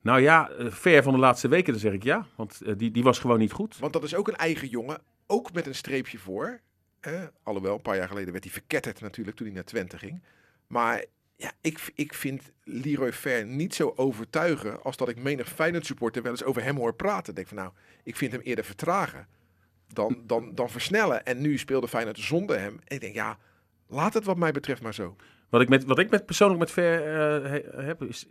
nou 0.00 0.20
ja, 0.20 0.50
eh, 0.50 0.66
ver 0.70 1.02
van 1.02 1.12
de 1.12 1.18
laatste 1.18 1.48
weken, 1.48 1.72
dan 1.72 1.80
zeg 1.80 1.92
ik 1.92 2.02
ja. 2.02 2.26
Want 2.36 2.60
eh, 2.66 2.74
die, 2.76 2.90
die 2.90 3.02
was 3.02 3.18
gewoon 3.18 3.38
niet 3.38 3.52
goed. 3.52 3.78
Want 3.78 3.92
dat 3.92 4.02
is 4.02 4.14
ook 4.14 4.28
een 4.28 4.36
eigen 4.36 4.68
jongen, 4.68 4.98
ook 5.26 5.52
met 5.52 5.66
een 5.66 5.74
streepje 5.74 6.18
voor. 6.18 6.60
Eh, 7.00 7.12
alhoewel, 7.42 7.74
een 7.74 7.82
paar 7.82 7.96
jaar 7.96 8.08
geleden 8.08 8.32
werd 8.32 8.44
hij 8.44 8.52
verketterd 8.52 9.00
natuurlijk 9.00 9.36
toen 9.36 9.46
hij 9.46 9.54
naar 9.54 9.64
Twente 9.64 9.98
ging. 9.98 10.22
Maar 10.66 11.04
ja, 11.36 11.52
ik, 11.60 11.92
ik 11.94 12.14
vind 12.14 12.52
Leroy 12.64 13.12
Ver 13.12 13.46
niet 13.46 13.74
zo 13.74 13.92
overtuigen 13.96 14.82
als 14.82 14.96
dat 14.96 15.08
ik 15.08 15.16
menig 15.16 15.48
Feyenoord 15.48 15.86
supporter 15.86 16.22
wel 16.22 16.30
eens 16.30 16.44
over 16.44 16.62
hem 16.62 16.76
hoor 16.76 16.94
praten. 16.94 17.28
Ik 17.28 17.34
denk 17.34 17.48
van 17.48 17.56
nou, 17.56 17.70
ik 18.02 18.16
vind 18.16 18.32
hem 18.32 18.40
eerder 18.40 18.64
vertragen 18.64 19.26
dan, 19.88 20.22
dan, 20.26 20.54
dan 20.54 20.70
versnellen. 20.70 21.24
En 21.24 21.40
nu 21.40 21.58
speelde 21.58 21.88
Feyenoord 21.88 22.18
zonder 22.18 22.58
hem. 22.60 22.80
En 22.84 22.94
ik 22.94 23.00
denk 23.00 23.14
ja, 23.14 23.38
laat 23.86 24.14
het 24.14 24.24
wat 24.24 24.36
mij 24.36 24.52
betreft 24.52 24.82
maar 24.82 24.94
zo. 24.94 25.16
Wat 25.48 25.60
ik, 25.60 25.68
met, 25.68 25.84
wat 25.84 25.98
ik 25.98 26.10
met 26.10 26.26
persoonlijk 26.26 26.60
met 26.60 26.70
Ver 26.70 26.98
eh, 27.00 27.50
he- 27.50 27.84
heb, 27.84 28.02
is 28.02 28.26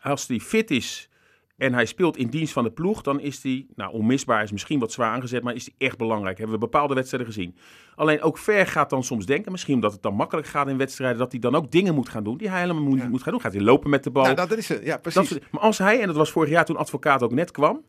als 0.00 0.28
hij 0.28 0.38
fit 0.38 0.70
is 0.70 1.08
en 1.56 1.74
hij 1.74 1.86
speelt 1.86 2.16
in 2.16 2.28
dienst 2.28 2.52
van 2.52 2.64
de 2.64 2.70
ploeg, 2.70 3.02
dan 3.02 3.20
is 3.20 3.42
hij, 3.42 3.66
nou 3.74 3.92
onmisbaar 3.92 4.42
is 4.42 4.52
misschien 4.52 4.78
wat 4.78 4.92
zwaar 4.92 5.10
aangezet, 5.12 5.42
maar 5.42 5.54
is 5.54 5.64
hij 5.64 5.74
echt 5.88 5.98
belangrijk. 5.98 6.38
Hebben 6.38 6.54
we 6.54 6.60
bepaalde 6.60 6.94
wedstrijden 6.94 7.28
gezien. 7.32 7.56
Alleen 7.94 8.20
ook 8.22 8.38
Ver 8.38 8.66
gaat 8.66 8.90
dan 8.90 9.04
soms 9.04 9.26
denken, 9.26 9.52
misschien 9.52 9.74
omdat 9.74 9.92
het 9.92 10.02
dan 10.02 10.14
makkelijk 10.14 10.46
gaat 10.46 10.68
in 10.68 10.76
wedstrijden, 10.76 11.18
dat 11.18 11.30
hij 11.32 11.40
dan 11.40 11.54
ook 11.54 11.70
dingen 11.70 11.94
moet 11.94 12.08
gaan 12.08 12.24
doen 12.24 12.36
die 12.36 12.48
hij 12.50 12.60
helemaal 12.60 12.82
moet, 12.82 12.98
Ja. 12.98 13.08
moet 13.08 13.22
gaan 13.22 13.32
doen. 13.32 13.40
Gaat 13.40 13.52
hij 13.52 13.62
lopen 13.62 13.90
met 13.90 14.04
de 14.04 14.10
bal? 14.10 14.22
Nou, 14.24 14.34
dat 14.34 14.52
is 14.52 14.68
het. 14.68 14.84
Ja, 14.84 14.96
precies. 14.96 15.38
maar 15.50 15.60
als 15.60 15.78
hij, 15.78 16.00
en 16.00 16.06
dat 16.06 16.16
was 16.16 16.30
vorig 16.30 16.50
jaar 16.50 16.64
toen 16.64 16.76
advocaat 16.76 17.22
ook 17.22 17.32
net 17.32 17.50
kwam, 17.50 17.84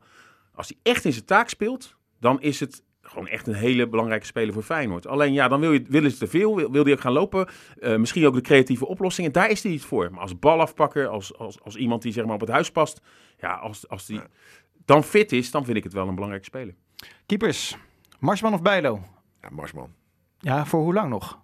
als 0.54 0.68
hij 0.68 0.78
echt 0.94 1.06
in 1.06 1.14
zijn 1.14 1.26
taak 1.26 1.50
speelt, 1.50 1.96
dan 2.20 2.42
is 2.42 2.60
het 2.60 2.84
gewoon 3.08 3.28
echt 3.28 3.48
een 3.48 3.54
hele 3.54 3.88
belangrijke 3.88 4.26
speler 4.26 4.54
voor 4.54 4.64
Feyenoord. 4.64 5.08
Alleen 5.08 5.34
ja, 5.34 5.48
dan 5.48 5.60
wil 5.60 5.72
je, 5.72 5.84
willen 5.90 6.12
ze 6.12 6.18
te 6.18 6.28
veel, 6.28 6.56
wil, 6.56 6.72
wil 6.72 6.84
hij 6.84 6.94
ook 6.94 7.00
gaan 7.02 7.12
lopen. 7.12 7.48
Eh, 7.80 7.96
misschien 7.96 8.26
ook 8.26 8.34
de 8.34 8.42
creatieve 8.42 8.86
oplossingen, 8.88 9.32
daar 9.32 9.50
is 9.50 9.64
hij 9.64 9.72
niet 9.72 9.84
voor. 9.84 10.12
Maar 10.12 10.22
als 10.22 10.40
balafpakker, 10.40 11.08
als, 11.08 11.38
als, 11.38 11.62
als 11.62 11.76
iemand 11.76 12.02
die 12.02 12.12
zeg 12.14 12.26
maar 12.26 12.34
op 12.34 12.40
het 12.40 12.50
huis 12.50 12.72
past, 12.72 13.02
ja, 13.40 13.54
als, 13.54 13.90
als 13.90 14.06
die 14.06 14.16
Ja. 14.16 14.28
dan 14.86 15.04
fit 15.04 15.32
is, 15.32 15.52
dan 15.52 15.66
vind 15.66 15.78
ik 15.78 15.84
het 15.84 15.94
wel 15.94 16.08
een 16.08 16.14
belangrijke 16.14 16.46
speler. 16.48 16.74
Keepers, 17.26 17.78
Marsman 18.20 18.54
of 18.54 18.62
Bijlo? 18.62 19.02
Ja, 19.42 19.50
Marsman. 19.52 19.94
Ja, 20.40 20.66
voor 20.66 20.82
hoe 20.82 20.94
lang 20.94 21.10
nog? 21.10 21.40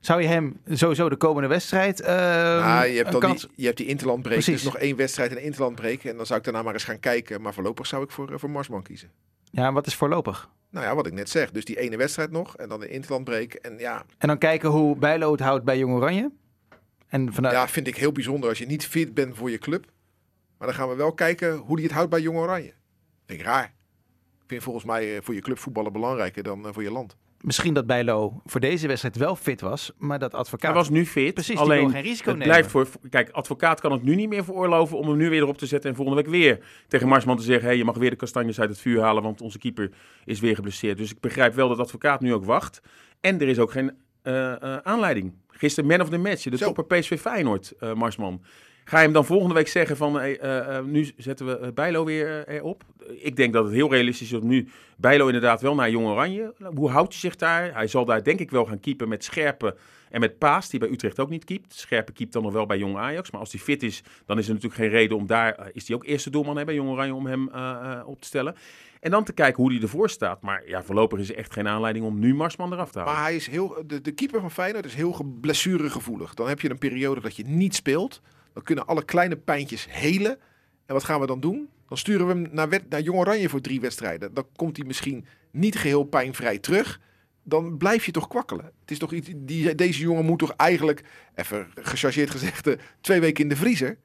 Zou 0.00 0.22
je 0.22 0.28
hem 0.28 0.60
sowieso 0.68 1.08
de 1.08 1.16
komende 1.16 1.48
wedstrijd 1.48 2.04
Ah, 2.04 2.86
je 2.86 2.92
hebt 2.92 3.06
een 3.06 3.10
dan 3.10 3.20
kans... 3.20 3.40
die, 3.40 3.50
je 3.56 3.64
hebt 3.64 3.76
die 3.76 3.86
interlandbreek. 3.86 4.32
Precies. 4.34 4.62
Dus 4.62 4.72
nog 4.72 4.76
één 4.76 4.96
wedstrijd 4.96 5.30
in 5.30 5.36
de 5.36 5.42
interlandbreek. 5.42 6.04
En 6.04 6.16
dan 6.16 6.26
zou 6.26 6.38
ik 6.38 6.44
daarna 6.44 6.62
maar 6.62 6.72
eens 6.72 6.84
gaan 6.84 7.00
kijken. 7.00 7.40
Maar 7.42 7.54
voorlopig 7.54 7.86
zou 7.86 8.02
ik 8.02 8.10
voor, 8.10 8.32
eh, 8.32 8.38
voor 8.38 8.50
Marsman 8.50 8.82
kiezen. 8.82 9.10
Ja, 9.50 9.72
wat 9.72 9.86
is 9.86 9.94
voorlopig? 9.94 10.48
Nou 10.76 10.88
ja, 10.88 10.94
wat 10.94 11.06
ik 11.06 11.12
net 11.12 11.30
zeg. 11.30 11.50
Dus 11.50 11.64
die 11.64 11.78
ene 11.78 11.96
wedstrijd 11.96 12.30
nog. 12.30 12.56
En 12.56 12.68
dan 12.68 12.80
de 12.80 12.88
interlandbreek. 12.88 13.54
En 13.54 13.78
ja, 13.78 14.04
En 14.18 14.28
dan 14.28 14.38
kijken 14.38 14.68
hoe 14.68 14.96
Bijlo 14.96 15.32
het 15.32 15.40
houdt 15.40 15.64
bij 15.64 15.78
Jong 15.78 15.94
Oranje. 15.94 16.30
En 17.08 17.32
vanuit... 17.32 17.54
ja, 17.54 17.68
vind 17.68 17.86
ik 17.86 17.96
heel 17.96 18.12
bijzonder 18.12 18.48
als 18.48 18.58
je 18.58 18.66
niet 18.66 18.86
fit 18.86 19.14
bent 19.14 19.36
voor 19.36 19.50
je 19.50 19.58
club. 19.58 19.84
Maar 20.58 20.68
dan 20.68 20.76
gaan 20.76 20.88
we 20.88 20.94
wel 20.94 21.12
kijken 21.12 21.56
hoe 21.56 21.76
die 21.76 21.84
het 21.84 21.94
houdt 21.94 22.10
bij 22.10 22.20
Jong 22.20 22.38
Oranje. 22.38 22.72
Vind 23.26 23.40
ik 23.40 23.46
raar. 23.46 23.64
Ik 24.42 24.44
vind 24.46 24.62
volgens 24.62 24.84
mij 24.84 25.16
eh, 25.16 25.22
voor 25.22 25.34
je 25.34 25.40
club 25.40 25.58
voetballen 25.58 25.92
belangrijker 25.92 26.42
dan 26.42 26.66
eh, 26.66 26.72
voor 26.72 26.82
je 26.82 26.90
land. 26.90 27.16
Misschien 27.46 27.74
dat 27.74 27.86
Bijlo 27.86 28.40
voor 28.44 28.60
deze 28.60 28.86
wedstrijd 28.86 29.16
wel 29.16 29.36
fit 29.36 29.60
was, 29.60 29.92
maar 29.98 30.18
dat 30.18 30.34
advocaat... 30.34 30.70
Hij 30.70 30.80
was 30.80 30.90
nu 30.90 31.06
fit, 31.06 31.34
Precies, 31.34 31.54
die 31.54 31.64
alleen 31.64 31.80
wil 31.80 31.88
geen 31.88 32.02
risico 32.02 32.28
het 32.28 32.38
nemen. 32.38 32.54
blijft 32.54 32.70
voor... 32.70 32.88
Kijk, 33.10 33.30
advocaat 33.30 33.80
kan 33.80 33.92
het 33.92 34.02
nu 34.02 34.14
niet 34.14 34.28
meer 34.28 34.44
veroorloven 34.44 34.98
om 34.98 35.08
hem 35.08 35.16
nu 35.16 35.30
weer 35.30 35.40
erop 35.40 35.58
te 35.58 35.66
zetten 35.66 35.90
en 35.90 35.96
volgende 35.96 36.22
week 36.22 36.30
weer 36.30 36.64
tegen 36.88 37.08
Marsman 37.08 37.36
te 37.36 37.42
zeggen, 37.42 37.66
hey, 37.68 37.76
je 37.76 37.84
mag 37.84 37.96
weer 37.96 38.10
de 38.10 38.16
kastanjes 38.16 38.60
uit 38.60 38.68
het 38.68 38.78
vuur 38.78 39.00
halen, 39.00 39.22
want 39.22 39.40
onze 39.40 39.58
keeper 39.58 39.90
is 40.24 40.40
weer 40.40 40.54
geblesseerd. 40.54 40.98
Dus 40.98 41.10
ik 41.10 41.20
begrijp 41.20 41.54
wel 41.54 41.68
dat 41.68 41.78
advocaat 41.78 42.20
nu 42.20 42.34
ook 42.34 42.44
wacht. 42.44 42.80
En 43.20 43.40
er 43.40 43.48
is 43.48 43.58
ook 43.58 43.70
geen 43.70 43.92
eh, 44.22 44.62
eh, 44.62 44.76
aanleiding. 44.82 45.34
Gisteren 45.48 45.90
man 45.90 46.00
of 46.00 46.08
the 46.08 46.18
match, 46.18 46.42
de 46.42 46.56
Zo. 46.56 46.72
topper 46.72 46.98
PSV 46.98 47.20
Feyenoord, 47.20 47.72
eh, 47.78 47.94
Marsman. 47.94 48.42
Ga 48.88 48.96
je 48.98 49.04
hem 49.04 49.12
dan 49.12 49.24
volgende 49.24 49.54
week 49.54 49.68
zeggen 49.68 49.96
van, 49.96 50.20
eh, 50.20 50.76
eh, 50.76 50.84
nu 50.84 51.10
zetten 51.16 51.46
we 51.46 51.58
eh, 51.58 51.72
Bijlo 51.72 52.04
weer 52.04 52.48
erop? 52.48 52.82
Ik 53.18 53.36
denk 53.36 53.52
dat 53.52 53.64
het 53.64 53.74
heel 53.74 53.90
realistisch 53.90 54.26
is 54.26 54.32
dat 54.32 54.42
nu 54.42 54.68
Bijlo 54.96 55.26
inderdaad 55.26 55.60
wel 55.60 55.74
naar 55.74 55.90
Jong 55.90 56.06
Oranje. 56.06 56.54
Hoe 56.74 56.90
houdt 56.90 57.10
hij 57.12 57.18
zich 57.20 57.36
daar? 57.36 57.74
Hij 57.74 57.86
zal 57.86 58.04
daar 58.04 58.22
denk 58.22 58.40
ik 58.40 58.50
wel 58.50 58.64
gaan 58.64 58.80
keepen 58.80 59.08
met 59.08 59.24
Scherpen 59.24 59.74
en 60.10 60.20
met 60.20 60.38
Paas, 60.38 60.70
die 60.70 60.80
bij 60.80 60.88
Utrecht 60.88 61.20
ook 61.20 61.28
niet 61.28 61.44
keept. 61.44 61.74
Scherpe 61.74 62.12
keept 62.12 62.32
dan 62.32 62.42
nog 62.42 62.52
wel 62.52 62.66
bij 62.66 62.78
Jong 62.78 62.96
Ajax. 62.96 63.30
Maar 63.30 63.40
als 63.40 63.52
hij 63.52 63.60
fit 63.60 63.82
is, 63.82 64.02
dan 64.26 64.38
is 64.38 64.46
er 64.48 64.54
natuurlijk 64.54 64.80
geen 64.80 64.90
reden 64.90 65.16
om 65.16 65.26
daar... 65.26 65.70
is 65.72 65.86
hij 65.88 65.96
ook 65.96 66.04
eerste 66.04 66.30
doelman 66.30 66.56
hè, 66.56 66.64
bij 66.64 66.74
Jong 66.74 66.90
Oranje 66.90 67.14
om 67.14 67.26
hem 67.26 67.50
op 68.04 68.20
te 68.20 68.26
stellen. 68.26 68.54
En 69.00 69.10
dan 69.10 69.24
te 69.24 69.32
kijken 69.32 69.62
hoe 69.62 69.72
hij 69.72 69.82
ervoor 69.82 70.10
staat. 70.10 70.42
Maar 70.42 70.62
ja, 70.66 70.82
voorlopig 70.82 71.18
is 71.18 71.30
er 71.30 71.36
echt 71.36 71.52
geen 71.52 71.68
aanleiding 71.68 72.04
om 72.04 72.18
nu 72.18 72.34
Marsman 72.34 72.72
eraf 72.72 72.90
te 72.90 72.98
halen. 72.98 73.14
Maar 73.14 73.22
hij 73.22 73.36
is 73.36 73.46
heel, 73.46 73.82
de, 74.02 74.12
keeper 74.12 74.40
van 74.40 74.50
Feyenoord 74.50 74.84
is 74.84 74.94
heel 74.94 75.12
ge- 75.12 75.24
blessuregevoelig. 75.40 76.34
Dan 76.34 76.48
heb 76.48 76.60
je 76.60 76.70
een 76.70 76.78
periode 76.78 77.20
dat 77.20 77.36
je 77.36 77.44
niet 77.46 77.74
speelt. 77.74 78.20
Dan 78.56 78.64
kunnen 78.64 78.86
alle 78.86 79.04
kleine 79.04 79.36
pijntjes 79.36 79.86
helen. 79.90 80.38
En 80.86 80.94
wat 80.94 81.04
gaan 81.04 81.20
we 81.20 81.26
dan 81.26 81.40
doen? 81.40 81.68
Dan 81.88 81.98
sturen 81.98 82.26
we 82.26 82.32
hem 82.32 82.48
naar, 82.50 82.80
naar 82.88 83.00
Jong 83.00 83.18
Oranje 83.18 83.48
voor 83.48 83.60
drie 83.60 83.80
wedstrijden. 83.80 84.34
Dan 84.34 84.46
komt 84.56 84.76
hij 84.76 84.86
misschien 84.86 85.26
niet 85.50 85.76
geheel 85.76 86.04
pijnvrij 86.04 86.58
terug. 86.58 87.00
Dan 87.42 87.76
blijf 87.76 88.04
je 88.04 88.12
toch 88.12 88.28
kwakkelen. 88.28 88.64
Het 88.64 88.90
is 88.90 88.98
toch 88.98 89.12
iets, 89.12 89.28
die, 89.36 89.74
deze 89.74 90.00
jongen 90.00 90.24
moet 90.24 90.38
toch 90.38 90.50
eigenlijk, 90.50 91.04
even 91.34 91.66
gechargeerd 91.74 92.30
gezegd, 92.30 92.66
eh, 92.66 92.74
twee 93.00 93.20
weken 93.20 93.42
in 93.42 93.48
de 93.48 93.56
vriezer. 93.56 93.98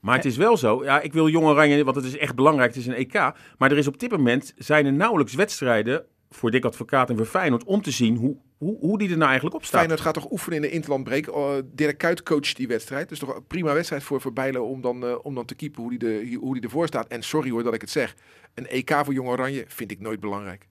Maar 0.00 0.16
het 0.16 0.24
is 0.24 0.36
wel 0.36 0.56
zo, 0.56 0.84
ja, 0.84 1.00
ik 1.00 1.12
wil 1.12 1.28
Jong 1.28 1.46
Oranje, 1.46 1.84
want 1.84 1.96
het 1.96 2.04
is 2.04 2.16
echt 2.16 2.34
belangrijk, 2.34 2.74
het 2.74 2.80
is 2.80 2.86
een 2.86 2.94
EK. 2.94 3.12
Maar 3.58 3.70
er 3.70 3.78
is 3.78 3.86
op 3.86 3.98
dit 3.98 4.10
moment, 4.10 4.52
zijn 4.56 4.86
er 4.86 4.92
nauwelijks 4.92 5.34
wedstrijden 5.34 6.04
voor 6.30 6.50
Dick 6.50 6.64
Advocaat 6.64 7.10
en 7.10 7.26
voor 7.26 7.60
om 7.64 7.82
te 7.82 7.90
zien 7.90 8.16
hoe, 8.16 8.36
hoe, 8.56 8.78
hoe 8.80 8.98
die 8.98 9.08
er 9.10 9.16
nou 9.16 9.26
eigenlijk 9.26 9.56
op 9.56 9.64
staat. 9.64 9.76
Feyenoord 9.78 10.00
gaat 10.00 10.14
toch 10.14 10.30
oefenen 10.30 10.56
in 10.56 10.62
de 10.62 10.70
interlandbreek. 10.70 11.26
Uh, 11.26 11.48
Dirk 11.64 11.98
Kuyt 11.98 12.22
coacht 12.22 12.56
die 12.56 12.68
wedstrijd. 12.68 13.08
Dus 13.08 13.18
toch 13.18 13.36
een 13.36 13.46
prima 13.46 13.72
wedstrijd 13.74 14.02
voor, 14.02 14.20
voor 14.20 14.32
Bijlo 14.32 14.64
om 14.64 14.80
dan, 14.80 15.04
eh, 15.06 15.14
om 15.22 15.34
dan 15.34 15.44
te 15.44 15.54
keepen 15.54 15.80
hoe 15.82 15.90
die, 15.90 15.98
de, 15.98 16.36
hoe 16.40 16.54
die 16.54 16.62
ervoor 16.62 16.86
staat. 16.86 17.06
En 17.06 17.22
sorry 17.22 17.50
hoor 17.50 17.62
dat 17.62 17.74
ik 17.74 17.80
het 17.80 17.90
zeg. 17.90 18.14
Een 18.54 18.66
EK 18.66 18.94
voor 19.04 19.14
Jong 19.14 19.28
Oranje 19.28 19.64
vind 19.68 19.90
ik 19.90 20.00
nooit 20.00 20.20
belangrijk. 20.20 20.66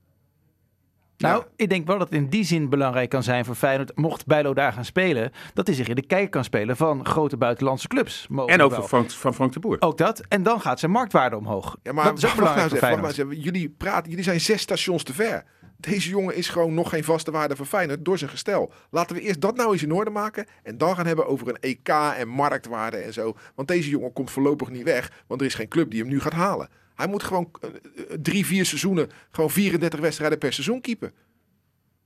Nou, 1.18 1.40
Ja. 1.44 1.48
ik 1.56 1.70
denk 1.70 1.88
wel 1.88 1.98
dat 1.98 2.10
het 2.10 2.18
in 2.18 2.30
die 2.30 2.44
zin 2.44 2.70
belangrijk 2.70 3.10
kan 3.10 3.24
zijn 3.24 3.46
voor 3.46 3.56
Feyenoord, 3.56 3.98
mocht 3.98 4.26
Bijlo 4.26 4.54
daar 4.54 4.74
gaan 4.74 4.86
spelen, 4.86 5.32
dat 5.54 5.68
hij 5.68 5.76
zich 5.76 5.88
in 5.88 5.96
de 5.96 6.06
kijker 6.06 6.30
kan 6.30 6.44
spelen 6.44 6.78
van 6.78 7.06
grote 7.06 7.38
buitenlandse 7.38 7.88
clubs. 7.88 8.28
En 8.46 8.62
ook 8.62 8.74
van 8.74 8.88
Frank, 8.88 9.12
van 9.12 9.34
Frank 9.34 9.54
de 9.54 9.60
Boer. 9.60 9.78
Ook 9.80 9.98
dat. 9.98 10.22
En 10.28 10.44
dan 10.44 10.62
gaat 10.62 10.80
zijn 10.80 10.92
marktwaarde 10.92 11.38
omhoog. 11.38 11.78
Ja, 11.84 11.92
maar 11.94 12.06
dat 12.06 12.18
is 12.18 12.26
ook 12.26 12.36
nou 12.36 12.70
voor 12.70 12.78
Feyenoord. 12.78 13.18
nou 13.18 13.30
even. 13.30 13.44
Jullie, 13.44 13.70
praten, 13.70 14.10
jullie 14.10 14.24
zijn 14.26 14.42
zes 14.42 14.62
stations 14.62 15.04
te 15.04 15.14
ver. 15.14 15.44
Deze 15.78 16.10
jongen 16.10 16.36
is 16.36 16.50
gewoon 16.50 16.74
nog 16.74 16.90
geen 16.90 17.04
vaste 17.04 17.32
waarde 17.32 17.56
voor 17.56 17.66
Feyenoord 17.66 18.06
door 18.06 18.18
zijn 18.18 18.30
gestel. 18.30 18.72
Laten 18.90 19.16
we 19.16 19.22
eerst 19.22 19.42
dat 19.42 19.56
nou 19.56 19.72
eens 19.72 19.84
in 19.84 19.92
orde 19.92 20.10
maken. 20.12 20.46
En 20.64 20.78
dan 20.78 20.96
gaan 20.96 21.06
hebben 21.06 21.28
over 21.28 21.48
een 21.48 21.58
EK 21.60 21.88
en 22.18 22.28
marktwaarde 22.28 22.98
en 22.98 23.14
zo. 23.14 23.36
Want 23.56 23.68
deze 23.68 23.90
jongen 23.90 24.14
komt 24.14 24.32
voorlopig 24.32 24.70
niet 24.70 24.84
weg. 24.84 25.12
Want 25.28 25.42
er 25.42 25.48
is 25.48 25.54
geen 25.54 25.68
club 25.68 25.92
die 25.92 26.00
hem 26.00 26.10
nu 26.10 26.20
gaat 26.20 26.34
halen. 26.34 26.70
Hij 26.96 27.08
moet 27.08 27.24
gewoon 27.24 27.50
eh, 27.62 27.70
eh, 27.70 28.18
drie, 28.22 28.46
vier 28.46 28.66
seizoenen, 28.66 29.10
gewoon 29.32 29.50
34 29.50 30.00
wedstrijden 30.00 30.38
per 30.38 30.54
seizoen 30.54 30.82
keepen. 30.82 31.14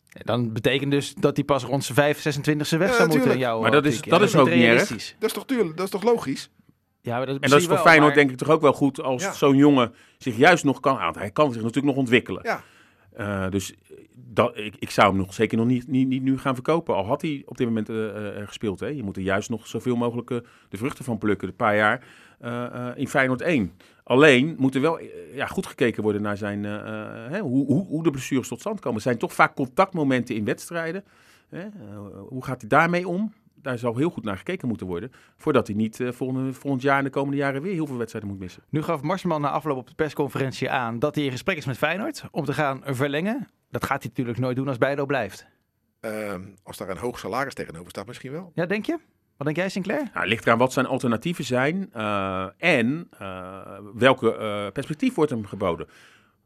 Dan 0.10 0.54
betekent 0.54 0.92
dus 0.92 1.14
dat 1.14 1.36
hij 1.36 1.46
pas 1.46 1.64
rond 1.64 1.84
zijn 1.84 1.98
5, 1.98 2.38
26e 2.40 2.78
weg 2.78 2.90
Ja, 2.90 2.96
zou 2.96 3.08
moeten 3.10 3.38
jouw 3.38 3.62
Maar 3.62 3.72
dat 3.72 3.86
is- 3.86 4.02
dat 4.02 4.22
is 4.22 4.36
ook 4.36 4.46
niet 4.46 4.54
erg. 4.56 4.64
realistisch. 4.64 5.16
Dat 5.20 5.30
is 5.30 5.36
toch 5.36 5.46
tuurlijk, 5.46 5.78
dat 5.78 5.86
is 5.86 5.92
toch 5.92 6.04
logisch? 6.04 6.50
Ja, 7.02 7.18
maar 7.18 7.26
dat 7.26 7.40
En 7.40 7.50
dat 7.50 7.60
is 7.60 7.66
voor 7.66 7.74
wel, 7.74 7.84
Feyenoord 7.84 8.08
maar- 8.08 8.18
denk 8.18 8.32
ik 8.32 8.38
toch 8.38 8.50
ook 8.50 8.62
wel 8.62 8.74
goed 8.74 9.02
als 9.02 9.24
Ja. 9.24 9.34
zo'n 9.34 9.56
jongen 9.56 9.94
zich 10.18 10.38
juist 10.38 10.64
nog 10.64 10.80
kan 10.80 10.98
aan. 10.98 11.18
Hij 11.18 11.32
kan 11.32 11.46
zich 11.54 11.62
natuurlijk 11.62 11.88
nog 11.88 11.96
ontwikkelen. 11.96 12.42
Ja. 12.44 12.64
Eh, 13.14 13.50
dus 13.50 13.74
dat, 14.16 14.58
ik, 14.58 14.76
ik 14.80 14.90
zou 14.90 15.08
hem 15.08 15.18
nog 15.18 15.34
zeker 15.34 15.58
nog 15.58 15.68
niet, 15.68 15.88
niet, 15.88 16.08
niet 16.08 16.24
nu 16.24 16.38
gaan 16.38 16.54
verkopen. 16.54 16.96
Al 16.96 17.06
had 17.06 17.22
hij 17.22 17.44
op 17.46 17.58
dit 17.58 17.68
moment 17.68 17.90
eh, 17.90 18.38
eh, 18.40 18.48
gespeeld. 18.48 18.80
Hè. 18.80 18.88
Je 18.88 19.04
moet 19.04 19.16
er 19.16 19.22
juist 19.22 19.50
nog 19.50 19.68
zoveel 19.68 19.96
mogelijk 19.96 20.32
eh, 20.32 20.38
de 20.70 20.78
vruchten 20.78 21.06
van 21.06 21.18
plukken. 21.18 21.48
Een 21.48 21.56
paar 21.56 21.76
jaar 21.76 22.04
eh, 22.40 22.66
eh, 22.66 22.98
in 22.98 23.08
Feyenoord 23.08 23.42
1. 23.42 23.72
Alleen 24.04 24.56
moet 24.58 24.76
er 24.76 24.82
wel 24.82 25.00
eh, 25.00 25.36
ja, 25.36 25.46
goed 25.46 25.66
gekeken 25.66 26.04
worden 26.04 26.22
naar 26.22 26.38
zijn, 26.38 26.66
eh, 26.66 27.36
eh, 27.36 27.42
hoe, 27.42 27.66
hoe, 27.66 27.86
hoe 27.86 28.04
de 28.04 28.12
blessures 28.12 28.48
tot 28.48 28.60
stand 28.60 28.80
komen. 28.80 28.98
Er 28.98 29.04
zijn 29.04 29.18
toch 29.18 29.34
vaak 29.34 29.56
contactmomenten 29.56 30.36
in 30.36 30.46
wedstrijden. 30.46 31.04
Hè. 31.50 31.62
Eh, 31.62 31.70
hoe 32.28 32.44
gaat 32.44 32.62
hij 32.62 32.70
daarmee 32.70 33.08
om? 33.08 33.34
Daar 33.62 33.78
zal 33.78 33.98
heel 33.98 34.10
goed 34.10 34.24
naar 34.24 34.38
gekeken 34.38 34.68
moeten 34.68 34.88
worden. 34.88 35.12
Voordat 35.38 35.68
hij 35.68 35.76
niet 35.76 36.00
eh, 36.00 36.12
volgende, 36.12 36.54
volgend 36.54 36.82
jaar 36.82 36.98
en 36.98 37.04
de 37.04 37.10
komende 37.10 37.38
jaren 37.38 37.62
weer 37.62 37.74
heel 37.74 37.88
veel 37.88 37.98
wedstrijden 37.98 38.30
moet 38.30 38.40
missen. 38.40 38.64
Nu 38.70 38.82
gaf 38.82 39.02
Marsman 39.02 39.42
na 39.42 39.50
afloop 39.50 39.78
op 39.78 39.88
de 39.88 39.96
persconferentie 39.96 40.70
aan 40.70 41.00
dat 41.00 41.16
hij 41.16 41.24
in 41.24 41.32
gesprek 41.32 41.58
is 41.58 41.66
met 41.66 41.78
Feyenoord 41.78 42.24
om 42.32 42.46
te 42.46 42.54
gaan 42.54 42.82
verlengen. 42.86 43.48
Dat 43.70 43.84
gaat 43.86 44.02
hij 44.02 44.10
natuurlijk 44.10 44.40
nooit 44.40 44.56
doen 44.56 44.68
als 44.68 44.78
Bijlo 44.78 45.06
blijft. 45.06 45.48
Ehm, 46.00 46.42
als 46.64 46.78
daar 46.78 46.90
een 46.90 46.98
hoog 46.98 47.20
salaris 47.20 47.54
tegenover 47.54 47.90
staat, 47.90 48.08
misschien 48.08 48.32
wel. 48.32 48.52
Ja, 48.54 48.66
denk 48.66 48.86
je? 48.86 48.98
Wat 49.40 49.48
denk 49.48 49.60
jij, 49.60 49.70
Sinclair? 49.70 50.04
Nou, 50.04 50.20
het 50.20 50.28
ligt 50.28 50.46
eraan 50.46 50.58
wat 50.58 50.74
zijn 50.74 50.86
alternatieven 50.86 51.44
zijn 51.44 51.90
eh, 51.94 52.48
en 52.58 53.08
eh, 53.20 53.78
welke 53.94 54.36
eh, 54.36 54.72
perspectief 54.72 55.16
wordt 55.16 55.32
hem 55.32 55.46
geboden. 55.46 55.88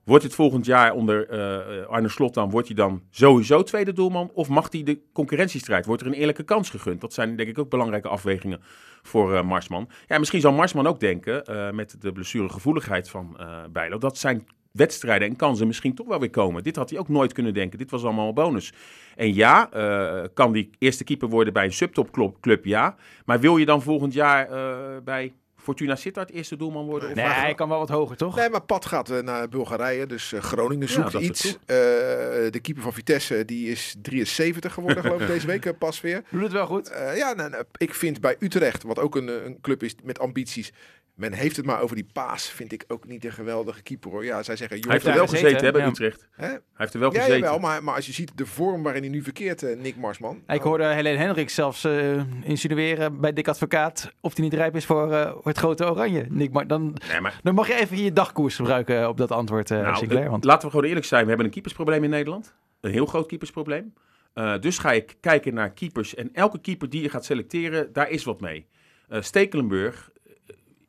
Wordt 0.04 0.24
het 0.24 0.36
volgend 0.36 0.66
jaar 0.66 0.94
onder 0.94 1.30
eh, 1.30 1.88
Arne 1.88 2.10
Slot 2.10 2.34
dan, 2.34 2.50
wordt 2.50 2.68
hij 2.68 2.76
dan 2.76 3.02
sowieso 3.10 3.64
tweede 3.64 3.94
doelman? 3.94 4.32
Of 4.34 4.48
mag 4.50 4.72
hij 4.72 4.84
de 4.84 5.00
concurrentiestrijd? 5.14 5.86
Wordt 5.86 6.02
er 6.02 6.08
een 6.08 6.14
eerlijke 6.14 6.44
kans 6.44 6.70
gegund? 6.70 7.02
Dat 7.02 7.14
zijn 7.14 7.36
denk 7.36 7.50
ik 7.50 7.60
ook 7.60 7.70
belangrijke 7.70 8.08
afwegingen 8.08 8.60
voor 9.02 9.36
eh, 9.36 9.44
Marsman. 9.44 9.90
Ja, 10.08 10.20
misschien 10.20 10.42
zal 10.42 10.52
Marsman 10.52 10.88
ook 10.88 11.00
denken, 11.00 11.46
eh, 11.46 11.72
met 11.72 12.02
de 12.02 12.12
blessuregevoeligheid 12.12 13.10
van 13.10 13.36
eh 13.40 13.64
Bijlo, 13.72 13.98
dat 13.98 14.18
zijn 14.18 14.46
wedstrijden 14.74 15.28
en 15.28 15.36
kansen 15.36 15.68
misschien 15.68 15.96
toch 15.96 16.08
wel 16.08 16.20
weer 16.20 16.30
komen. 16.30 16.64
Dit 16.64 16.76
had 16.76 16.90
hij 16.90 17.00
ook 17.00 17.10
nooit 17.10 17.34
kunnen 17.34 17.54
denken. 17.54 17.78
Dit 17.78 17.92
was 17.92 18.04
allemaal 18.04 18.28
een 18.28 18.34
bonus. 18.34 18.74
En 19.16 19.34
ja, 19.34 19.72
eh, 19.72 20.24
kan 20.34 20.52
die 20.52 20.70
eerste 20.80 21.04
keeper 21.04 21.30
worden 21.30 21.54
bij 21.54 21.66
een 21.66 21.74
subtopclub? 21.74 22.38
Club, 22.42 22.66
ja. 22.66 22.96
Maar 23.26 23.40
wil 23.40 23.58
je 23.58 23.66
dan 23.66 23.82
volgend 23.82 24.14
jaar 24.14 24.50
eh, 24.50 25.04
bij 25.04 25.34
Fortuna 25.64 25.96
Sittard 25.96 26.32
eerste 26.32 26.56
doelman 26.56 26.86
worden? 26.86 27.10
Of 27.10 27.16
Nee, 27.16 27.26
hij 27.26 27.54
kan 27.54 27.70
wel 27.70 27.80
wat 27.80 27.90
hoger, 27.90 28.18
toch? 28.18 28.36
Nee, 28.36 28.50
maar 28.50 28.62
Pat 28.62 28.86
gaat 28.86 29.10
eh, 29.10 29.20
naar 29.20 29.50
Bulgarije, 29.50 30.06
dus 30.06 30.34
eh, 30.34 30.42
Groningen 30.42 30.88
Ja, 30.88 30.94
zoekt 30.94 31.14
iets. 31.14 31.46
Eh, 31.46 31.56
de 31.66 32.60
keeper 32.62 32.84
van 32.84 32.94
Vitesse 32.94 33.46
die 33.46 33.70
is 33.70 33.96
73 34.02 34.74
geworden, 34.74 35.04
geloof 35.04 35.22
ik, 35.22 35.28
deze 35.36 35.48
week 35.48 35.78
pas 35.78 36.02
weer. 36.02 36.24
Doet 36.30 36.42
het 36.42 36.52
wel 36.52 36.66
goed. 36.66 36.90
Eh, 36.90 37.18
ja, 37.18 37.34
nou, 37.34 37.50
nou, 37.50 37.64
ik 37.78 37.94
vind 37.94 38.22
bij 38.22 38.36
Utrecht, 38.40 38.84
wat 38.84 39.00
ook 39.00 39.16
een, 39.16 39.46
een 39.46 39.58
club 39.62 39.84
is 39.84 39.96
met 40.04 40.20
ambities. 40.20 40.72
Men 41.14 41.34
heeft 41.34 41.56
het 41.58 41.66
maar 41.66 41.82
over 41.82 41.96
die 41.96 42.08
paas, 42.14 42.50
vind 42.50 42.72
ik 42.72 42.84
ook 42.88 43.08
niet 43.08 43.26
een 43.26 43.32
geweldige 43.34 43.82
keeper 43.82 44.12
hoor. 44.12 44.26
Ja, 44.26 44.44
zij 44.44 44.56
zeggen, 44.56 44.80
Hij 44.80 44.92
heeft 44.92 45.06
er 45.06 45.14
wel 45.14 45.24
gezeten, 45.28 45.46
gezeten, 45.46 45.66
hè, 45.66 45.72
bij 45.72 45.82
ja. 45.82 45.88
Utrecht. 45.88 46.28
hè? 46.32 46.46
Hij 46.48 46.60
heeft 46.74 46.94
er 46.94 47.00
wel 47.00 47.14
Ja, 47.14 47.20
gezeten. 47.20 47.40
jawel, 47.40 47.60
maar, 47.60 47.84
maar 47.84 47.96
als 47.96 48.06
je 48.06 48.12
ziet 48.14 48.32
de 48.38 48.46
vorm 48.46 48.84
waarin 48.84 49.02
hij 49.02 49.12
nu 49.12 49.22
verkeert, 49.24 49.64
eh, 49.64 49.78
Nick 49.78 49.96
Marsman. 49.96 50.36
Ik 50.36 50.42
nou, 50.48 50.62
hoorde 50.62 50.86
Helene 50.86 51.18
Hendricks 51.18 51.54
zelfs 51.54 51.84
eh, 51.84 52.22
insinueren 52.44 53.20
bij 53.20 53.34
Dick 53.34 53.48
Advocaat 53.48 54.12
of 54.22 54.34
hij 54.36 54.44
niet 54.44 54.54
rijp 54.54 54.76
is 54.76 54.86
voor, 54.86 55.12
eh, 55.12 55.32
voor 55.32 55.42
het 55.46 55.58
grote 55.58 55.92
oranje. 55.92 56.26
Nick, 56.30 56.52
maar 56.52 56.68
dan, 56.68 56.98
Nee, 57.10 57.20
maar 57.22 57.40
dan 57.44 57.54
mag 57.54 57.68
je 57.68 57.76
even 57.76 57.98
je 57.98 58.14
dagkoers 58.14 58.56
gebruiken 58.56 59.10
op 59.10 59.18
dat 59.18 59.32
antwoord, 59.32 59.72
eh 59.72 59.82
Nou, 59.82 59.96
Sinclair. 59.96 60.30
Want 60.30 60.44
laten 60.44 60.64
we 60.66 60.70
gewoon 60.74 60.88
eerlijk 60.88 61.06
zijn. 61.06 61.22
We 61.22 61.28
hebben 61.28 61.46
een 61.46 61.52
keepersprobleem 61.52 62.04
in 62.04 62.10
Nederland. 62.10 62.56
Een 62.82 62.92
heel 62.92 63.06
groot 63.06 63.28
keepersprobleem. 63.28 63.94
Eh, 64.34 64.60
dus 64.60 64.78
ga 64.78 64.92
ik 64.92 65.16
kijken 65.20 65.54
naar 65.54 65.72
keepers. 65.72 66.16
En 66.16 66.30
elke 66.34 66.60
keeper 66.62 66.90
die 66.90 67.02
je 67.02 67.10
gaat 67.10 67.26
selecteren, 67.26 67.94
daar 67.94 68.10
is 68.10 68.24
wat 68.24 68.42
mee. 68.42 68.68
Eh 69.10 69.22
Stekelenburg 69.22 70.12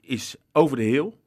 is 0.07 0.37
over 0.53 0.77
de 0.77 0.83
heel. 0.83 1.21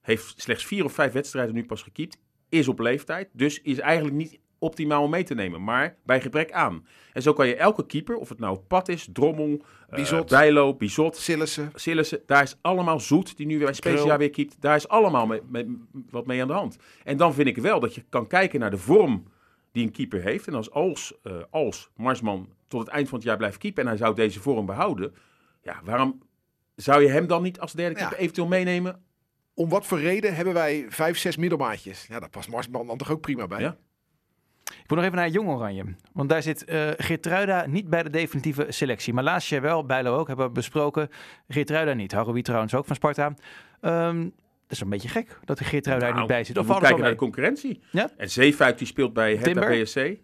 Heeft 0.00 0.40
slechts 0.40 0.66
vier 0.66 0.84
of 0.84 0.92
vijf 0.92 1.12
wedstrijden 1.12 1.54
nu 1.54 1.64
pas 1.66 1.82
gekiept. 1.82 2.18
Is 2.48 2.68
op 2.68 2.78
leeftijd. 2.78 3.28
Dus 3.32 3.60
is 3.62 3.78
eigenlijk 3.78 4.16
niet 4.16 4.38
optimaal 4.58 5.02
om 5.02 5.10
mee 5.10 5.22
te 5.22 5.34
nemen. 5.34 5.64
Maar 5.64 5.96
bij 6.04 6.20
gebrek 6.20 6.52
aan. 6.52 6.86
En 7.12 7.22
zo 7.22 7.32
kan 7.32 7.46
je 7.48 7.56
elke 7.56 7.86
keeper, 7.86 8.16
of 8.16 8.28
het 8.28 8.38
nou 8.38 8.58
Pat 8.58 8.88
is, 8.88 9.08
Drommel, 9.12 9.62
eh, 9.88 9.94
Bizot. 9.96 10.28
Bijlo, 10.28 10.74
Bizot, 10.74 11.16
Sillissen. 11.16 11.70
Sillissen, 11.74 12.20
daar 12.26 12.42
is 12.42 12.56
allemaal 12.60 13.00
zoet, 13.00 13.36
die 13.36 13.46
nu 13.46 13.56
weer 13.56 13.64
bij 13.64 13.74
Specia 13.74 14.02
Krul. 14.04 14.16
weer 14.16 14.30
keept. 14.30 14.60
Daar 14.60 14.76
is 14.76 14.88
allemaal 14.88 15.26
mee, 15.26 15.40
mee- 15.48 15.78
wat 16.10 16.26
mee 16.26 16.40
aan 16.40 16.46
de 16.46 16.52
hand. 16.52 16.76
En 17.04 17.16
dan 17.16 17.34
vind 17.34 17.48
ik 17.48 17.56
wel 17.56 17.80
dat 17.80 17.94
je 17.94 18.04
kan 18.08 18.26
kijken 18.26 18.60
naar 18.60 18.70
de 18.70 18.78
vorm 18.78 19.24
die 19.72 19.84
een 19.86 19.92
keeper 19.92 20.22
heeft. 20.22 20.46
En 20.46 20.54
als, 20.54 20.70
als, 20.70 21.12
eh, 21.22 21.32
als 21.50 21.90
Marsman 21.96 22.48
tot 22.68 22.80
het 22.80 22.88
eind 22.88 23.08
van 23.08 23.18
het 23.18 23.26
jaar 23.26 23.36
blijft 23.36 23.58
keepen 23.58 23.82
en 23.82 23.88
hij 23.88 23.98
zou 23.98 24.14
deze 24.14 24.40
vorm 24.40 24.66
behouden. 24.66 25.14
Ja, 25.62 25.80
waarom 25.84 26.22
zou 26.82 27.02
je 27.02 27.08
hem 27.08 27.26
dan 27.26 27.42
niet 27.42 27.60
als 27.60 27.72
derde 27.72 27.94
Ja. 27.94 28.00
keeper 28.00 28.18
eventueel 28.18 28.46
meenemen? 28.48 29.02
Om 29.54 29.68
wat 29.68 29.86
voor 29.86 30.00
reden 30.00 30.34
hebben 30.34 30.54
wij 30.54 30.86
vijf, 30.88 31.18
zes 31.18 31.36
middelmaatjes? 31.36 32.06
Ja, 32.08 32.20
daar 32.20 32.28
past 32.30 32.48
Marsman 32.48 32.86
dan 32.86 32.98
toch 32.98 33.10
ook 33.10 33.20
prima 33.20 33.46
bij. 33.46 33.60
Ja. 33.60 33.76
ik 34.64 34.84
moet 34.86 34.96
nog 34.96 35.04
even 35.04 35.16
naar 35.16 35.28
Jong 35.28 35.48
Oranje. 35.48 35.84
Want 36.12 36.28
daar 36.28 36.42
zit 36.42 36.64
eh 36.64 36.88
Geertruida 36.96 37.66
niet 37.66 37.88
bij 37.88 38.02
de 38.02 38.10
definitieve 38.10 38.66
selectie. 38.68 39.12
Maar 39.12 39.24
laatst 39.24 39.48
jaar 39.48 39.60
wel, 39.62 39.84
Bijlo 39.86 40.16
ook, 40.18 40.26
hebben 40.26 40.46
we 40.46 40.52
besproken. 40.52 41.08
Geertruida 41.48 41.92
niet. 41.92 42.12
Haroui 42.12 42.42
trouwens 42.42 42.74
ook 42.74 42.84
van 42.86 42.96
Sparta. 42.96 43.34
Ehm, 43.80 44.22
dat 44.22 44.30
is 44.68 44.80
een 44.80 44.88
beetje 44.88 45.08
gek 45.08 45.38
dat 45.44 45.58
de 45.58 45.64
Geertruida 45.64 46.04
er 46.06 46.10
Nou, 46.10 46.20
niet 46.22 46.30
bij 46.32 46.44
zit. 46.44 46.58
Of 46.58 46.68
het 46.68 46.78
kijken 46.78 47.00
naar 47.00 47.10
de 47.10 47.16
concurrentie. 47.16 47.80
Ja? 47.90 48.10
En 48.16 48.30
Zeefuik 48.30 48.78
die 48.78 48.86
speelt 48.86 49.12
bij 49.12 49.36
Hertha? 49.36 49.68
BSC. 49.82 50.16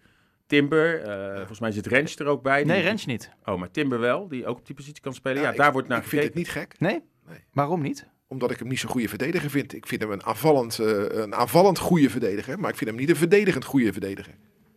Timber, 0.46 1.00
eh, 1.02 1.36
volgens 1.36 1.60
mij 1.60 1.70
zit 1.72 1.86
Rens 1.86 2.16
er 2.16 2.26
ook 2.26 2.42
bij. 2.42 2.64
Nee, 2.64 2.76
Die- 2.76 2.86
Rens 2.88 3.06
niet. 3.06 3.30
Oh, 3.44 3.58
maar 3.58 3.70
Timber 3.70 3.98
wel, 3.98 4.28
die 4.28 4.46
ook 4.46 4.58
op 4.58 4.66
die 4.66 4.74
positie 4.74 5.02
kan 5.02 5.14
spelen. 5.14 5.42
Ja, 5.42 5.50
ik- 5.50 5.56
daar 5.56 5.72
wordt 5.72 5.88
naar 5.88 5.98
Ik 6.02 6.08
vind 6.08 6.22
gekeken. 6.22 6.40
het 6.40 6.54
niet 6.54 6.62
gek, 6.62 6.80
Nee? 6.80 7.02
Nee. 7.28 7.38
Waarom 7.52 7.82
niet? 7.82 8.12
omdat 8.28 8.50
ik 8.50 8.58
hem 8.58 8.68
niet 8.68 8.78
zo'n 8.78 8.90
goede 8.90 9.08
verdediger 9.08 9.50
vind. 9.50 9.74
Ik 9.74 9.86
vind 9.86 10.00
hem 10.02 10.10
een 10.10 10.24
aanvallend, 10.24 10.78
eh, 10.78 11.04
een 11.08 11.34
aanvallend 11.34 11.78
goede 11.78 12.10
verdediger, 12.10 12.58
maar 12.60 12.70
ik 12.70 12.76
vind 12.76 12.90
hem 12.90 12.98
niet 12.98 13.08
een 13.10 13.16
verdedigend 13.16 13.64
goede 13.64 13.92
verdediger. 13.92 14.34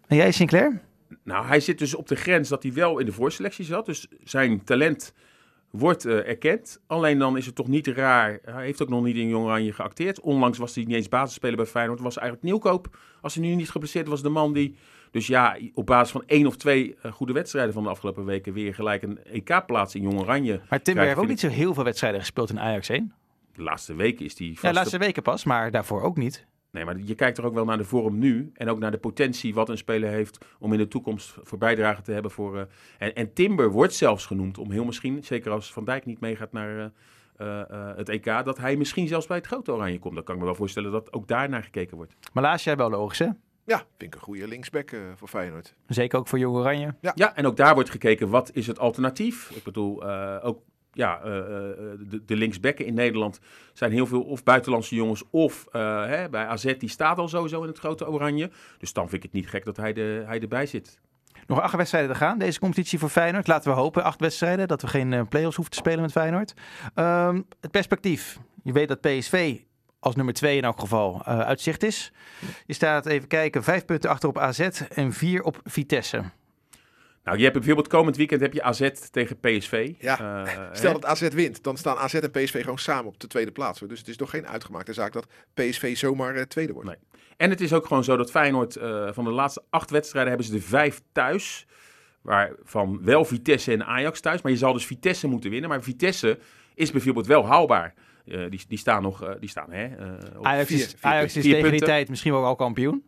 En 0.08 0.16
jij, 0.16 0.32
Sinclair? 0.32 0.82
Nou, 1.24 1.46
hij 1.46 1.60
zit 1.60 1.80
dus 1.80 1.96
op 1.96 2.08
de 2.08 2.16
grens 2.16 2.50
dat 2.50 2.64
hij 2.64 2.74
wel 2.74 3.00
in 3.00 3.06
de 3.06 3.12
voorselectie 3.12 3.66
zat. 3.66 3.86
Dus 3.86 4.08
zijn 4.24 4.64
talent 4.64 5.14
wordt 5.72 6.06
eh, 6.06 6.28
erkend. 6.28 6.82
Alleen 6.88 7.18
dan 7.20 7.38
is 7.38 7.46
het 7.46 7.56
toch 7.56 7.68
niet 7.68 7.88
raar. 7.88 8.40
Hij 8.44 8.64
heeft 8.66 8.82
ook 8.82 8.90
nog 8.90 9.04
niet 9.04 9.16
in 9.16 9.28
Jong 9.28 9.46
Oranje 9.46 9.74
geacteerd. 9.74 10.20
Onlangs 10.20 10.58
was 10.58 10.76
hij 10.76 10.84
niet 10.84 10.96
eens 10.96 11.10
basisspeler 11.10 11.56
bij 11.56 11.66
Feyenoord. 11.66 12.00
Was 12.00 12.18
eigenlijk 12.18 12.48
Nieuwkoop, 12.48 12.98
als 13.22 13.36
hij 13.36 13.44
nu 13.44 13.56
niet 13.56 13.70
geblesseerd 13.70 14.08
was, 14.08 14.22
de 14.22 14.30
man 14.30 14.54
die... 14.54 14.76
Dus 15.12 15.28
ja, 15.28 15.58
op 15.74 15.86
basis 15.86 16.12
van 16.12 16.24
één 16.26 16.48
of 16.48 16.56
twee 16.58 16.96
eh, 17.02 17.12
goede 17.12 17.34
wedstrijden 17.34 17.74
van 17.74 17.84
de 17.84 17.90
afgelopen 17.90 18.26
weken... 18.26 18.54
weer 18.54 18.74
gelijk 18.74 19.04
een 19.04 19.24
EK-plaats 19.24 19.96
in 19.96 20.02
Jong 20.02 20.20
Oranje. 20.20 20.62
Maar 20.70 20.82
Timber 20.82 21.06
heeft 21.06 21.18
ook 21.18 21.28
niet 21.28 21.40
zo 21.40 21.48
heel 21.48 21.74
veel 21.74 21.84
wedstrijden 21.84 22.20
gespeeld 22.20 22.50
in 22.50 22.60
Ajax 22.60 22.90
1. 22.90 23.14
De 23.54 23.64
laatste 23.64 23.96
weken 23.96 24.26
is 24.26 24.34
vast 24.34 24.62
Ja, 24.62 24.70
op- 24.70 24.76
laatste 24.76 24.98
weken 24.98 25.24
pas, 25.24 25.44
maar 25.44 25.72
daarvoor 25.72 26.02
ook 26.02 26.18
niet. 26.18 26.46
Nee, 26.72 26.86
maar 26.86 26.98
je 27.00 27.16
kijkt 27.16 27.38
er 27.38 27.46
ook 27.46 27.54
wel 27.54 27.66
naar 27.66 27.78
de 27.78 27.84
vorm 27.84 28.18
nu. 28.18 28.52
En 28.54 28.70
ook 28.70 28.80
naar 28.80 28.92
de 28.92 28.98
potentie 28.98 29.54
wat 29.54 29.70
een 29.70 29.78
speler 29.78 30.10
heeft 30.10 30.46
om 30.60 30.72
in 30.72 30.78
de 30.78 30.88
toekomst 30.88 31.36
voor 31.44 31.58
bijdrage 31.58 32.02
te 32.02 32.12
hebben. 32.12 32.32
Voor, 32.32 32.58
eh, 32.58 32.64
en, 32.98 33.16
en 33.16 33.34
Timber 33.34 33.72
wordt 33.72 33.94
zelfs 33.94 34.26
genoemd 34.26 34.58
om 34.58 34.72
heel 34.72 34.86
misschien, 34.86 35.24
zeker 35.24 35.52
als 35.52 35.74
Van 35.74 35.86
Dijk 35.86 36.06
niet 36.06 36.20
meegaat 36.20 36.52
naar 36.52 36.92
eh, 37.38 37.62
het 37.96 38.10
EK, 38.10 38.26
dat 38.26 38.58
hij 38.58 38.76
misschien 38.76 39.08
zelfs 39.08 39.28
bij 39.28 39.38
het 39.38 39.48
grote 39.48 39.72
oranje 39.72 40.00
komt. 40.00 40.16
Dan 40.16 40.24
kan 40.24 40.34
ik 40.34 40.40
me 40.40 40.48
wel 40.48 40.56
voorstellen 40.56 40.92
dat 40.92 41.14
ook 41.14 41.28
daar 41.28 41.50
naar 41.50 41.64
gekeken 41.64 41.98
wordt. 41.98 42.14
Maar 42.34 42.44
laatst 42.44 42.66
jij 42.66 42.76
wel 42.76 42.90
logisch, 42.90 43.20
hè? 43.20 43.28
Ja, 43.68 43.78
vind 43.78 44.14
ik 44.14 44.16
een 44.16 44.26
goede 44.26 44.48
linksback 44.48 44.92
eh, 44.92 45.00
voor 45.16 45.28
Feyenoord. 45.28 45.74
Zeker 45.88 46.20
ook 46.20 46.28
voor 46.28 46.40
Jong 46.40 46.56
Oranje. 46.56 46.96
Ja. 47.16 47.36
en 47.36 47.46
ook 47.46 47.58
daar 47.58 47.74
wordt 47.74 47.90
gekeken 47.90 48.30
wat 48.30 48.50
is 48.54 48.68
het 48.68 48.80
alternatief. 48.80 49.52
Ik 49.56 49.64
bedoel, 49.64 50.08
eh, 50.08 50.46
ook 50.46 50.62
ja, 50.98 51.22
eh, 51.22 51.38
eh, 51.38 51.76
de, 52.00 52.26
de 52.26 52.36
linksbekken 52.36 52.86
in 52.86 52.94
Nederland 52.94 53.40
zijn 53.74 53.92
heel 53.92 54.06
veel 54.06 54.22
of 54.22 54.44
buitenlandse 54.44 54.96
jongens 54.96 55.24
of 55.30 55.68
eh, 55.72 56.06
hè, 56.06 56.30
bij 56.30 56.46
AZ 56.46 56.78
die 56.78 56.90
staat 56.90 57.18
al 57.18 57.28
sowieso 57.28 57.62
in 57.62 57.68
het 57.68 57.80
grote 57.80 58.08
oranje. 58.08 58.50
Dus 58.78 58.94
dan 58.94 59.10
vind 59.10 59.24
ik 59.24 59.32
het 59.32 59.42
niet 59.42 59.50
gek 59.50 59.66
dat 59.66 59.78
hij, 59.78 59.94
de, 59.94 60.24
hij 60.26 60.40
erbij 60.40 60.66
zit. 60.66 61.00
Nog 61.48 61.62
acht 61.62 61.76
wedstrijden 61.76 62.12
te 62.12 62.18
gaan, 62.18 62.38
deze 62.38 62.60
competitie 62.60 63.00
voor 63.00 63.10
Feyenoord. 63.10 63.48
Laten 63.48 63.72
we 63.72 63.78
hopen, 63.78 64.04
acht 64.04 64.20
wedstrijden, 64.20 64.68
dat 64.68 64.82
we 64.82 64.88
geen 64.88 65.14
eh, 65.14 65.22
play-offs 65.30 65.56
hoeven 65.56 65.74
te 65.74 65.80
spelen 65.80 66.02
met 66.02 66.12
Feyenoord. 66.12 66.54
Ehm, 66.94 67.42
het 67.60 67.72
perspectief. 67.72 68.40
Je 68.64 68.72
weet 68.72 68.88
dat 68.88 69.02
PSV 69.02 69.60
als 70.08 70.16
nummer 70.16 70.34
twee 70.34 70.58
in 70.58 70.64
elk 70.64 70.80
geval 70.80 71.22
eh 71.26 71.40
uitzicht 71.40 71.84
is. 71.84 72.12
Je 72.66 72.74
staat, 72.74 73.06
even 73.06 73.28
kijken, 73.28 73.64
vijf 73.64 73.86
punten 73.86 74.10
achter 74.10 74.30
op 74.30 74.38
AZ 74.38 74.60
en 74.94 75.14
vier 75.14 75.44
op 75.44 75.60
Vitesse. 75.64 76.24
Nou, 77.24 77.38
je 77.38 77.44
hebt 77.44 77.56
bijvoorbeeld 77.56 77.88
komend 77.88 78.18
weekend 78.18 78.42
heb 78.42 78.54
je 78.54 78.64
AZ 78.64 78.90
tegen 79.12 79.40
PSV. 79.40 79.94
Ja, 80.00 80.46
Eh, 80.46 80.54
Stel 80.72 80.94
hè? 80.94 81.00
dat 81.00 81.06
AZ 81.06 81.28
wint, 81.28 81.64
dan 81.64 81.78
staan 81.78 81.98
AZ 81.98 82.14
en 82.14 82.32
PSV 82.32 82.62
gewoon 82.62 82.78
samen 82.80 83.06
op 83.06 83.20
de 83.20 83.28
tweede 83.28 83.52
plaats. 83.52 83.80
hoor. 83.80 83.90
Dus 83.90 84.00
het 84.00 84.08
is 84.08 84.18
nog 84.18 84.30
geen 84.30 84.48
uitgemaakte 84.48 84.94
zaak 84.94 85.14
dat 85.14 85.28
PSV 85.54 85.98
zomaar 85.98 86.36
eh, 86.36 86.42
tweede 86.42 86.74
wordt. 86.74 86.88
Nee. 86.88 86.98
En 87.38 87.50
het 87.50 87.62
is 87.62 87.74
ook 87.74 87.86
gewoon 87.86 88.04
zo 88.04 88.18
dat 88.18 88.32
Feyenoord 88.32 88.76
eh, 88.76 89.08
van 89.12 89.24
de 89.24 89.30
laatste 89.32 89.64
acht 89.70 89.90
wedstrijden 89.90 90.30
hebben 90.30 90.48
ze 90.50 90.56
er 90.56 90.62
vijf 90.62 91.02
thuis. 91.12 91.66
Waarvan 92.22 93.00
wel 93.04 93.26
Vitesse 93.26 93.72
en 93.72 93.86
Ajax 93.86 94.20
thuis. 94.20 94.42
Maar 94.42 94.52
je 94.52 94.58
zal 94.58 94.74
dus 94.74 94.86
Vitesse 94.86 95.28
moeten 95.28 95.50
winnen. 95.50 95.70
Maar 95.70 95.84
Vitesse 95.84 96.40
is 96.76 96.92
bijvoorbeeld 96.92 97.28
wel 97.28 97.46
haalbaar. 97.46 97.94
Eh, 98.28 98.50
die, 98.50 98.62
die 98.68 98.78
staan 98.78 99.02
nog, 99.02 99.24
eh, 99.24 99.30
die 99.40 99.50
staan 99.50 99.72
hè, 99.72 99.86
eh, 99.86 100.06
Ajax 100.42 100.68
vier- 100.68 100.78
is, 100.78 100.86
vier 100.86 101.12
Ajax 101.12 101.36
is 101.38 101.44
tegen 101.44 101.72
die 101.72 101.80
tijd 101.82 102.10
misschien 102.10 102.32
wel 102.32 102.46
al 102.46 102.56
kampioen. 102.56 103.04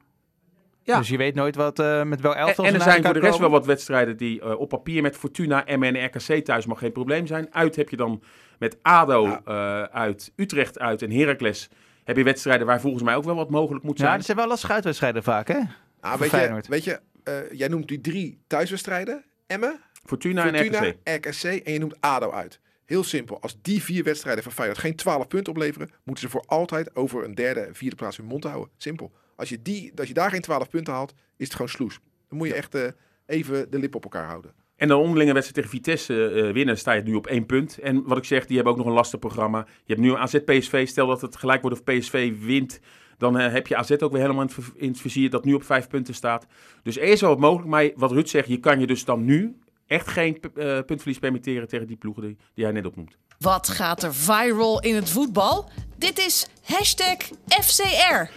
Ja. 0.83 0.97
Dus 0.97 1.09
je 1.09 1.17
weet 1.17 1.35
nooit 1.35 1.55
wat, 1.55 1.79
eh, 1.79 2.03
met 2.03 2.21
welk 2.21 2.33
En, 2.35 2.39
elftal 2.41 2.65
en 2.65 2.71
ze 2.71 2.77
er 2.77 2.83
zijn 2.83 3.03
voor 3.03 3.13
de 3.13 3.19
rest 3.19 3.37
wel 3.39 3.49
wat 3.49 3.65
wedstrijden 3.65 4.17
die 4.17 4.41
eh, 4.41 4.59
op 4.59 4.69
papier 4.69 5.01
met 5.01 5.17
Fortuna, 5.17 5.65
Emmen 5.65 5.95
en 5.95 6.05
RKC 6.05 6.45
thuis 6.45 6.65
mag 6.65 6.79
geen 6.79 6.91
probleem 6.91 7.27
zijn. 7.27 7.47
Uit 7.53 7.75
heb 7.75 7.89
je 7.89 7.95
dan 7.95 8.21
met 8.59 8.77
ADO 8.81 9.25
Ja. 9.27 9.41
eh, 9.45 9.83
uit, 9.95 10.31
Utrecht 10.35 10.79
uit 10.79 11.01
en 11.01 11.11
Heracles 11.11 11.69
heb 12.03 12.17
je 12.17 12.23
wedstrijden 12.23 12.67
waar 12.67 12.81
volgens 12.81 13.03
mij 13.03 13.15
ook 13.15 13.23
wel 13.23 13.35
wat 13.35 13.49
mogelijk 13.49 13.83
moet 13.83 13.97
Ja, 13.97 14.03
zijn. 14.03 14.15
dat 14.17 14.25
zijn 14.25 14.37
wel 14.37 14.47
lastige 14.47 14.73
uitwedstrijden 14.73 15.23
vaak, 15.23 15.47
hè? 15.47 15.59
Ah, 15.99 16.19
weet, 16.19 16.31
je, 16.31 16.61
weet 16.69 16.83
je, 16.83 16.99
eh, 17.23 17.33
jij 17.51 17.67
noemt 17.67 17.87
die 17.87 18.01
drie 18.01 18.39
thuiswedstrijden. 18.47 19.23
Emmen, 19.47 19.79
Fortuna, 20.05 20.51
en. 20.53 20.95
RKC 21.03 21.43
en 21.43 21.73
je 21.73 21.79
noemt 21.79 22.01
ADO 22.01 22.31
uit. 22.31 22.59
Heel 22.89 23.03
simpel. 23.03 23.41
Als 23.41 23.57
die 23.61 23.83
vier 23.83 24.03
wedstrijden 24.03 24.43
van 24.43 24.51
Feyenoord 24.51 24.79
geen 24.79 24.95
12 24.95 25.27
punten 25.27 25.53
opleveren, 25.53 25.89
moeten 26.03 26.23
ze 26.23 26.29
voor 26.29 26.43
altijd 26.45 26.95
over 26.95 27.23
een 27.23 27.35
derde 27.35 27.59
en 27.59 27.75
vierde 27.75 27.95
plaats 27.95 28.17
hun 28.17 28.25
mond 28.25 28.43
houden. 28.43 28.69
Simpel. 28.77 29.11
Als 29.35 29.49
je, 29.49 29.61
die, 29.61 29.91
als 29.95 30.07
je 30.07 30.13
daar 30.13 30.29
geen 30.29 30.41
12 30.41 30.69
punten 30.69 30.93
haalt, 30.93 31.13
is 31.37 31.45
het 31.45 31.51
gewoon 31.51 31.69
sloes. 31.69 31.99
Dan 32.27 32.37
moet 32.37 32.47
je 32.47 32.53
echt 32.53 32.75
eh, 32.75 32.87
even 33.25 33.71
de 33.71 33.79
lip 33.79 33.95
op 33.95 34.03
elkaar 34.03 34.25
houden. 34.25 34.53
En 34.75 34.87
de 34.87 34.95
onderlinge 34.95 35.33
wedstrijd 35.33 35.55
tegen 35.55 35.69
Vitesse 35.69 36.29
eh, 36.29 36.53
winnen, 36.53 36.77
sta 36.77 36.91
je 36.91 37.01
nu 37.01 37.13
op 37.13 37.27
één 37.27 37.45
punt. 37.45 37.77
En 37.77 38.03
wat 38.03 38.17
ik 38.17 38.23
zeg, 38.23 38.45
die 38.45 38.55
hebben 38.55 38.73
ook 38.73 38.79
nog 38.79 38.87
een 38.87 38.93
lastig 38.93 39.19
programma. 39.19 39.65
Je 39.83 39.93
hebt 39.93 40.05
nu 40.05 40.15
AZ 40.15 40.39
PSV, 40.45 40.87
stel 40.87 41.07
dat 41.07 41.21
het 41.21 41.35
gelijk 41.35 41.61
wordt 41.61 41.79
of 41.79 41.83
PSV 41.83 42.33
wint, 42.39 42.79
dan 43.17 43.39
eh, 43.39 43.51
heb 43.51 43.67
je 43.67 43.75
AZ 43.75 43.91
ook 43.91 44.11
weer 44.11 44.21
helemaal 44.21 44.41
in 44.41 44.47
het, 44.55 44.65
ver- 44.65 44.73
in 44.75 44.89
het 44.89 44.99
vizier 44.99 45.29
dat 45.29 45.45
nu 45.45 45.53
op 45.53 45.63
vijf 45.63 45.87
punten 45.87 46.13
staat. 46.13 46.47
Dus 46.83 46.97
er 46.97 47.03
is 47.03 47.21
wel 47.21 47.29
wat 47.29 47.39
mogelijk, 47.39 47.69
maar 47.69 47.89
wat 47.95 48.11
Ruud 48.11 48.27
zegt, 48.27 48.47
je 48.47 48.59
kan 48.59 48.79
je 48.79 48.87
dus 48.87 49.05
dan 49.05 49.25
nu 49.25 49.55
echt 49.89 50.07
geen 50.07 50.39
eh, 50.41 50.79
puntverlies 50.85 51.19
permitteren 51.19 51.67
tegen 51.67 51.87
die 51.87 51.97
ploegen 51.97 52.23
die, 52.23 52.37
die 52.53 52.63
hij 52.63 52.73
net 52.73 52.85
opnoemt. 52.85 53.17
Wat 53.39 53.69
gaat 53.69 54.03
er 54.03 54.15
viral 54.15 54.81
in 54.81 54.95
het 54.95 55.09
voetbal? 55.09 55.69
Dit 55.97 56.17
is 56.17 56.47
hashtag 56.63 57.17
FCR. 57.47 58.29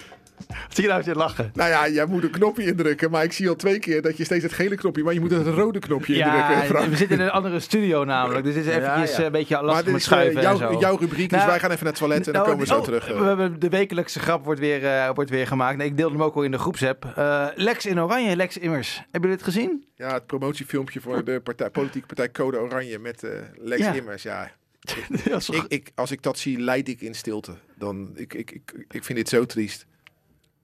Zie 0.72 0.82
je 0.84 0.88
nou 0.88 1.12
lachen? 1.14 1.50
Nou 1.54 1.70
ja, 1.70 1.88
jij 1.88 2.06
moet 2.06 2.22
een 2.22 2.30
knopje 2.30 2.64
indrukken, 2.64 3.10
maar 3.10 3.24
ik 3.24 3.32
zie 3.32 3.48
al 3.48 3.56
twee 3.56 3.78
keer 3.78 4.02
dat 4.02 4.16
je 4.16 4.24
steeds 4.24 4.42
het 4.42 4.52
gele 4.52 4.74
knopje, 4.74 5.02
maar 5.02 5.14
je 5.14 5.20
moet 5.20 5.30
het 5.30 5.46
rode 5.46 5.78
knopje 5.78 6.14
indrukken. 6.14 6.56
Ja, 6.56 6.62
Frank. 6.62 6.88
we 6.88 6.96
zitten 6.96 7.18
in 7.18 7.24
een 7.24 7.30
andere 7.30 7.60
studio 7.60 8.04
namelijk. 8.04 8.44
Dus 8.44 8.54
dit 8.54 8.66
is 8.66 8.74
eventjes 8.74 9.10
ja. 9.10 9.18
eh, 9.18 9.24
een 9.24 9.32
beetje 9.32 9.54
Maar 9.54 9.64
lastig 9.64 9.84
dit 9.84 9.92
met 9.92 10.02
is 10.02 10.08
eh, 10.08 10.12
schuiven 10.12 10.42
en 10.42 10.56
zo. 10.56 10.70
jouw, 10.70 10.80
jouw 10.80 10.96
rubriek, 10.96 11.28
dus 11.28 11.38
Nou, 11.38 11.50
wij 11.50 11.58
gaan 11.60 11.70
even 11.70 11.84
naar 11.84 11.92
het 11.92 12.02
toilet 12.02 12.26
en 12.26 12.32
dan 12.32 12.42
Nou, 12.42 12.46
komen 12.46 12.60
we 12.66 12.72
zo 12.72 12.78
oh, 12.78 12.84
terug. 12.84 13.08
eh. 13.10 13.18
We 13.20 13.24
hebben 13.26 13.60
de 13.60 13.68
wekelijkse 13.68 14.20
grap 14.20 14.44
wordt 14.44 14.60
weer, 14.60 14.84
eh, 14.86 15.10
wordt 15.14 15.30
weer 15.30 15.46
gemaakt. 15.46 15.76
Nee, 15.76 15.86
ik 15.86 15.96
deelde 15.96 16.14
hem 16.14 16.22
ook 16.22 16.34
al 16.34 16.42
in 16.42 16.50
de 16.50 16.58
groepsapp. 16.58 17.12
Eh, 17.16 17.46
Lex 17.54 17.86
in 17.86 18.00
Oranje, 18.00 18.36
Lex 18.36 18.58
Immers. 18.58 18.96
Hebben 18.96 19.20
jullie 19.30 19.36
dit 19.36 19.42
gezien? 19.54 19.84
Ja, 19.94 20.12
het 20.12 20.26
promotiefilmpje 20.26 21.00
voor 21.00 21.24
de 21.24 21.40
partij, 21.40 21.70
politieke 21.70 22.06
partij 22.06 22.30
Code 22.30 22.58
Oranje 22.60 22.98
met 22.98 23.22
eh, 23.22 23.30
Lex 23.56 23.80
Ja. 23.80 23.92
Immers. 23.92 24.22
Ja, 24.22 24.50
ik, 25.50 25.64
ik, 25.68 25.90
als 25.94 26.10
ik 26.10 26.22
dat 26.22 26.38
zie, 26.38 26.60
leid 26.60 26.88
ik 26.88 27.00
in 27.00 27.14
stilte. 27.14 27.52
Dan, 27.78 28.10
ik, 28.14 28.34
ik, 28.34 28.50
ik, 28.50 28.86
ik 28.90 29.04
vind 29.04 29.18
dit 29.18 29.28
zo 29.28 29.46
triest. 29.46 29.86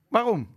Waarom? 0.09 0.47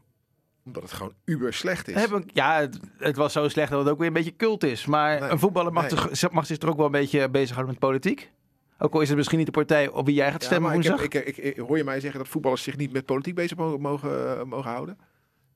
Omdat 0.64 0.82
het 0.82 0.92
gewoon 0.92 1.14
uber 1.24 1.52
slecht 1.54 1.88
is. 1.88 2.06
Ja, 2.26 2.60
het, 2.60 2.78
het 2.98 3.16
was 3.16 3.32
zo 3.32 3.48
slecht 3.48 3.70
dat 3.70 3.80
het 3.80 3.88
ook 3.88 3.98
weer 3.98 4.06
een 4.06 4.12
beetje 4.12 4.36
cult 4.36 4.64
is. 4.64 4.86
Maar 4.86 5.20
Nee, 5.20 5.30
een 5.30 5.38
voetballer 5.38 5.72
mag, 5.72 5.82
nee. 5.90 6.10
toch- 6.10 6.30
mag 6.30 6.46
zich 6.46 6.58
er 6.58 6.68
ook 6.68 6.76
wel 6.76 6.86
een 6.86 6.92
beetje 6.92 7.28
bezighouden 7.30 7.74
met 7.74 7.82
politiek? 7.82 8.30
Ook 8.78 8.94
al 8.94 9.00
is 9.00 9.08
het 9.08 9.16
misschien 9.16 9.38
niet 9.38 9.46
de 9.46 9.52
partij 9.52 9.88
op 9.88 10.06
wie 10.06 10.14
jij 10.14 10.30
gaat 10.30 10.40
Ja, 10.40 10.46
stemmen 10.46 10.70
maar 10.70 10.78
ik 11.04 11.12
heb, 11.12 11.24
ik, 11.24 11.36
ik, 11.36 11.44
ik- 11.44 11.56
hoor 11.58 11.76
je 11.76 11.84
mij 11.84 12.00
zeggen 12.00 12.18
dat 12.20 12.28
voetballers 12.28 12.62
zich 12.62 12.76
niet 12.76 12.92
met 12.92 13.06
politiek 13.06 13.34
bezig 13.34 13.56
mogen, 13.56 13.80
mogen, 13.80 14.38
eh, 14.38 14.44
mogen 14.44 14.70
houden? 14.70 14.98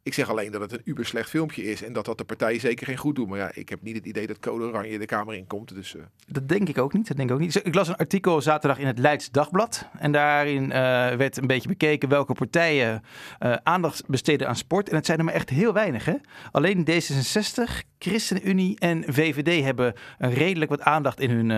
Ik 0.07 0.15
zeg 0.15 0.31
alleen 0.31 0.51
dat 0.53 0.61
het 0.61 0.73
een 0.73 0.81
uber 0.85 1.07
slecht 1.07 1.31
filmpje 1.31 1.63
is 1.63 1.83
en 1.83 1.93
dat 1.93 2.05
dat 2.05 2.19
de 2.19 2.25
partijen 2.25 2.61
zeker 2.61 2.87
geen 2.87 2.97
goed 2.97 3.15
doen. 3.15 3.29
Maar 3.29 3.39
ja, 3.39 3.51
ik 3.55 3.69
heb 3.69 3.83
niet 3.83 3.97
het 3.97 4.07
idee 4.07 4.27
dat 4.27 4.39
Code 4.39 4.65
Oranje 4.65 4.99
de 4.99 5.07
Kamer 5.07 5.35
in 5.35 5.47
komt. 5.47 5.75
Dus 5.75 5.97
eh, 5.97 6.03
Dat 6.27 6.49
denk 6.49 6.69
ik 6.69 6.79
ook 6.79 6.93
niet. 6.93 7.09
Dat 7.09 7.17
denk 7.17 7.29
ik 7.29 7.35
ook 7.35 7.41
niet. 7.41 7.61
Ik 7.65 7.75
las 7.75 7.89
een 7.89 7.97
artikel 7.97 8.41
zaterdag 8.41 8.79
in 8.79 8.87
het 8.87 8.99
Leids 8.99 9.31
Dagblad. 9.31 9.89
En 9.99 10.13
daarin 10.13 10.73
eh, 10.73 10.79
werd 11.17 11.37
een 11.37 11.47
beetje 11.47 11.69
bekeken 11.69 12.09
welke 12.09 12.33
partijen 12.33 13.03
eh, 13.39 13.55
aandacht 13.63 14.07
besteden 14.07 14.49
aan 14.49 14.57
sport. 14.57 14.89
En 14.89 14.97
het 14.97 15.07
zijn 15.07 15.19
er 15.19 15.25
maar 15.25 15.35
echt 15.35 15.51
heel 15.51 15.73
weinig. 15.73 16.05
Hè? 16.05 16.15
Alleen 16.51 16.87
D66, 16.91 17.87
ChristenUnie 17.99 18.79
en 18.79 19.05
VVD 19.07 19.65
hebben 19.65 19.95
redelijk 20.19 20.71
wat 20.71 20.81
aandacht 20.81 21.21
in 21.21 21.31
hun 21.31 21.49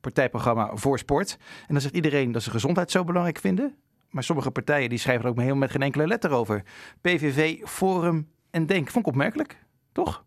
partijprogramma 0.00 0.70
voor 0.74 0.98
sport. 0.98 1.36
En 1.40 1.72
dan 1.72 1.80
zegt 1.80 1.94
iedereen 1.94 2.32
dat 2.32 2.42
ze 2.42 2.50
gezondheid 2.50 2.90
zo 2.90 3.04
belangrijk 3.04 3.38
vinden. 3.38 3.76
Maar 4.10 4.22
sommige 4.24 4.50
partijen 4.50 4.88
die 4.88 4.98
schrijven 4.98 5.24
er 5.24 5.28
ook 5.30 5.34
maar 5.36 5.44
helemaal 5.44 5.66
met 5.66 5.76
geen 5.76 5.86
enkele 5.86 6.06
letter 6.06 6.30
over. 6.30 6.62
PVV, 7.00 7.56
Forum 7.64 8.28
en 8.50 8.66
Denk. 8.66 8.90
Vond 8.90 9.06
ik 9.06 9.12
opmerkelijk. 9.12 9.56
Toch? 9.92 10.24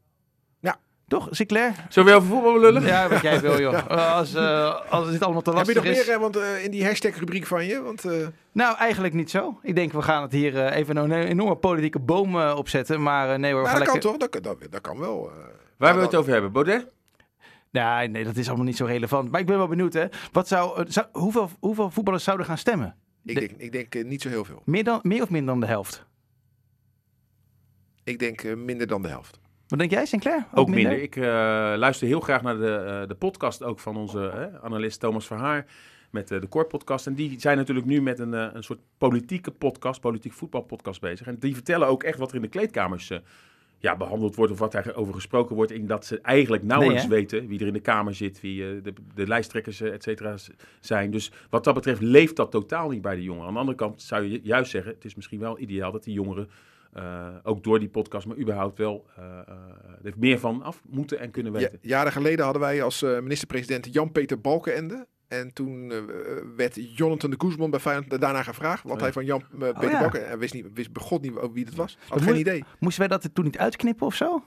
Ja. 0.60 0.80
Toch, 1.08 1.28
Sinclair? 1.32 1.74
Zullen 1.90 2.10
we 2.12 2.16
over 2.18 2.30
voetbal 2.30 2.60
lullen? 2.60 2.84
Ja, 2.84 3.10
wat 3.10 3.22
jij 3.22 3.40
wil, 3.42 3.60
joh. 3.60 3.88
Als, 4.18 4.34
eh, 4.34 4.82
als 4.90 5.12
dit 5.12 5.24
allemaal 5.24 5.42
te 5.42 5.50
heb 5.52 5.60
je 5.68 5.74
lastig 5.74 5.84
nog 5.84 5.94
is. 5.94 6.06
meer, 6.06 6.16
eh, 6.16 6.22
want 6.22 6.36
eh, 6.36 6.64
in 6.64 6.72
die 6.72 6.86
hashtag 6.86 7.16
rubriek 7.16 7.46
van 7.46 7.66
je? 7.66 7.82
Want 7.82 8.06
eh, 8.06 8.28
Nou, 8.52 8.78
eigenlijk 8.78 9.14
niet 9.14 9.30
zo. 9.30 9.60
Ik 9.62 9.76
denk, 9.76 9.92
we 9.92 10.02
gaan 10.02 10.22
het 10.22 10.32
hier 10.32 10.66
even 10.68 10.96
een 10.98 11.12
enorme 11.12 11.56
politieke 11.56 12.00
boom 12.00 12.36
opzetten. 12.42 13.02
Maar 13.04 13.30
eh, 13.34 13.40
nee 13.40 13.52
hoor, 13.54 13.62
we 13.62 13.68
nou, 13.68 13.78
gaan 13.84 13.94
dat 13.94 14.02
kan 14.04 14.12
toch? 14.18 14.30
Dat, 14.30 14.44
dat, 14.44 14.72
dat 14.72 14.82
kan 14.82 15.00
wel. 15.00 15.30
eh. 15.30 15.36
Waar 15.38 15.54
Nou, 15.78 15.94
wil 15.94 16.02
je 16.02 16.08
het 16.10 16.16
over 16.16 16.32
hebben? 16.32 16.52
Baudet? 16.52 16.88
Nee, 17.72 18.08
nee, 18.08 18.24
dat 18.24 18.36
is 18.36 18.48
allemaal 18.48 18.66
niet 18.66 18.78
zo 18.78 18.86
relevant. 18.86 19.32
Maar 19.32 19.40
ik 19.40 19.46
ben 19.46 19.58
wel 19.58 19.68
benieuwd, 19.68 19.94
hè. 19.94 20.06
Wat 20.32 20.48
zou, 20.48 20.86
zou, 20.88 21.08
hoeveel, 21.12 21.50
hoeveel 21.60 21.90
voetballers 21.90 22.24
zouden 22.24 22.46
gaan 22.46 22.58
stemmen? 22.58 22.96
Ik 23.26 23.34
De- 23.34 23.40
denk, 23.48 23.52
ik 23.62 23.72
denk 23.72 23.96
eh, 23.96 24.06
niet 24.06 24.22
zo 24.22 24.30
heel 24.30 24.46
veel. 24.46 24.62
Meer, 24.66 24.84
dan, 24.84 25.00
meer 25.04 25.22
of 25.22 25.30
minder 25.30 25.52
dan 25.52 25.60
de 25.60 25.66
helft? 25.68 26.06
Ik 28.04 28.20
denk 28.20 28.44
eh, 28.44 28.56
minder 28.56 28.88
dan 28.88 29.02
de 29.02 29.08
helft. 29.08 29.40
Wat 29.68 29.80
denk 29.80 29.92
jij, 29.92 30.06
Sinclair? 30.06 30.48
Ook 30.54 30.70
minder. 30.70 31.02
Ik 31.02 31.16
eh, 31.16 31.24
luister 31.78 32.08
heel 32.08 32.20
graag 32.20 32.42
naar 32.42 32.58
de, 32.58 32.76
eh, 32.76 33.08
de 33.08 33.16
podcast 33.16 33.64
ook 33.64 33.80
van 33.80 33.98
onze 33.98 34.28
eh, 34.30 34.64
analist 34.64 35.00
Thomas 35.00 35.28
Verhaar. 35.28 35.66
Met 36.12 36.32
eh, 36.32 36.42
de 36.42 36.48
Core 36.48 36.66
podcast. 36.66 37.08
En 37.08 37.14
die 37.14 37.40
zijn 37.40 37.58
natuurlijk 37.58 37.88
nu 37.88 38.02
met 38.02 38.20
een, 38.20 38.32
een 38.34 38.64
soort 38.64 38.80
politieke 38.98 39.52
podcast, 39.52 40.02
politiek 40.02 40.34
voetbalpodcast 40.34 41.02
bezig. 41.02 41.28
En 41.28 41.40
die 41.40 41.54
vertellen 41.54 41.88
ook 41.88 42.04
echt 42.04 42.18
wat 42.20 42.30
er 42.30 42.36
in 42.36 42.42
de 42.42 42.48
kleedkamers 42.48 43.10
eh, 43.10 43.20
ja, 43.82 43.96
behandeld 43.98 44.36
wordt. 44.36 44.52
Of 44.52 44.60
wat 44.60 44.74
er 44.74 44.96
over 44.96 45.14
gesproken 45.14 45.56
wordt. 45.56 45.72
In 45.72 45.88
dat 45.88 46.06
ze 46.06 46.20
eigenlijk 46.22 46.64
nauwelijks 46.64 47.02
Nee, 47.08 47.12
weten 47.12 47.48
wie 47.48 47.60
er 47.60 47.68
in 47.68 47.74
de 47.74 47.80
kamer 47.80 48.16
zit. 48.16 48.42
Wie 48.42 48.64
eh, 48.70 48.84
de, 48.84 48.94
de 49.16 49.28
lijsttrekkers, 49.28 49.82
eh, 49.82 49.94
et 49.94 50.04
cetera, 50.04 50.36
zijn. 50.80 51.12
Dus 51.12 51.32
wat 51.50 51.64
dat 51.64 51.74
betreft 51.74 52.02
leeft 52.02 52.36
dat 52.36 52.52
totaal 52.52 52.90
niet 52.90 53.02
bij 53.02 53.16
de 53.16 53.24
jongeren. 53.24 53.48
Aan 53.48 53.54
de 53.54 53.60
andere 53.60 53.78
kant 53.78 54.02
zou 54.02 54.24
je 54.24 54.40
juist 54.44 54.72
zeggen, 54.72 54.92
het 54.94 55.06
is 55.06 55.16
misschien 55.16 55.40
wel 55.40 55.60
ideaal 55.60 55.92
dat 55.92 56.04
die 56.04 56.14
jongeren... 56.14 56.50
eh, 56.94 57.28
ook 57.44 57.64
door 57.64 57.80
die 57.80 57.90
podcast, 57.90 58.28
maar 58.28 58.38
überhaupt 58.38 58.78
wel 58.78 59.06
er 60.04 60.14
meer 60.18 60.40
van 60.40 60.64
af 60.64 60.82
moeten 60.90 61.20
en 61.20 61.32
kunnen 61.32 61.54
Ja, 61.54 61.60
weten. 61.60 61.80
jaren 61.82 62.12
geleden 62.12 62.44
hadden 62.44 62.62
wij 62.62 62.84
als 62.84 63.02
minister-president 63.02 63.94
Jan-Peter 63.94 64.42
Balkenende. 64.42 65.08
En 65.32 65.54
toen 65.54 65.92
eh, 65.92 65.98
werd 66.56 66.96
Jonathan 66.98 67.30
de 67.30 67.36
Guzman 67.40 67.70
bij 67.70 67.80
Feyenoord 67.80 68.22
daarna 68.22 68.44
gevraagd. 68.44 68.84
Wat 68.84 68.92
Oh 68.92 68.98
ja. 68.98 69.04
hij 69.04 69.14
van 69.14 69.26
Jan-Peter 69.26 69.90
ja. 69.90 70.00
Balkenende... 70.00 70.20
Hij 70.20 70.38
wist, 70.38 70.54
niet, 70.54 70.66
wist 70.74 70.92
begot 70.92 71.22
niet 71.22 71.34
wie 71.54 71.66
dat 71.66 71.74
was. 71.74 71.98
Had 72.08 72.20
Dat 72.20 72.28
geen 72.28 72.40
idee. 72.40 72.64
Moesten 72.80 73.00
wij 73.08 73.18
dat 73.18 73.30
toen 73.34 73.46
niet 73.46 73.58
uitknippen 73.58 74.06
of 74.06 74.16
zo? 74.16 74.44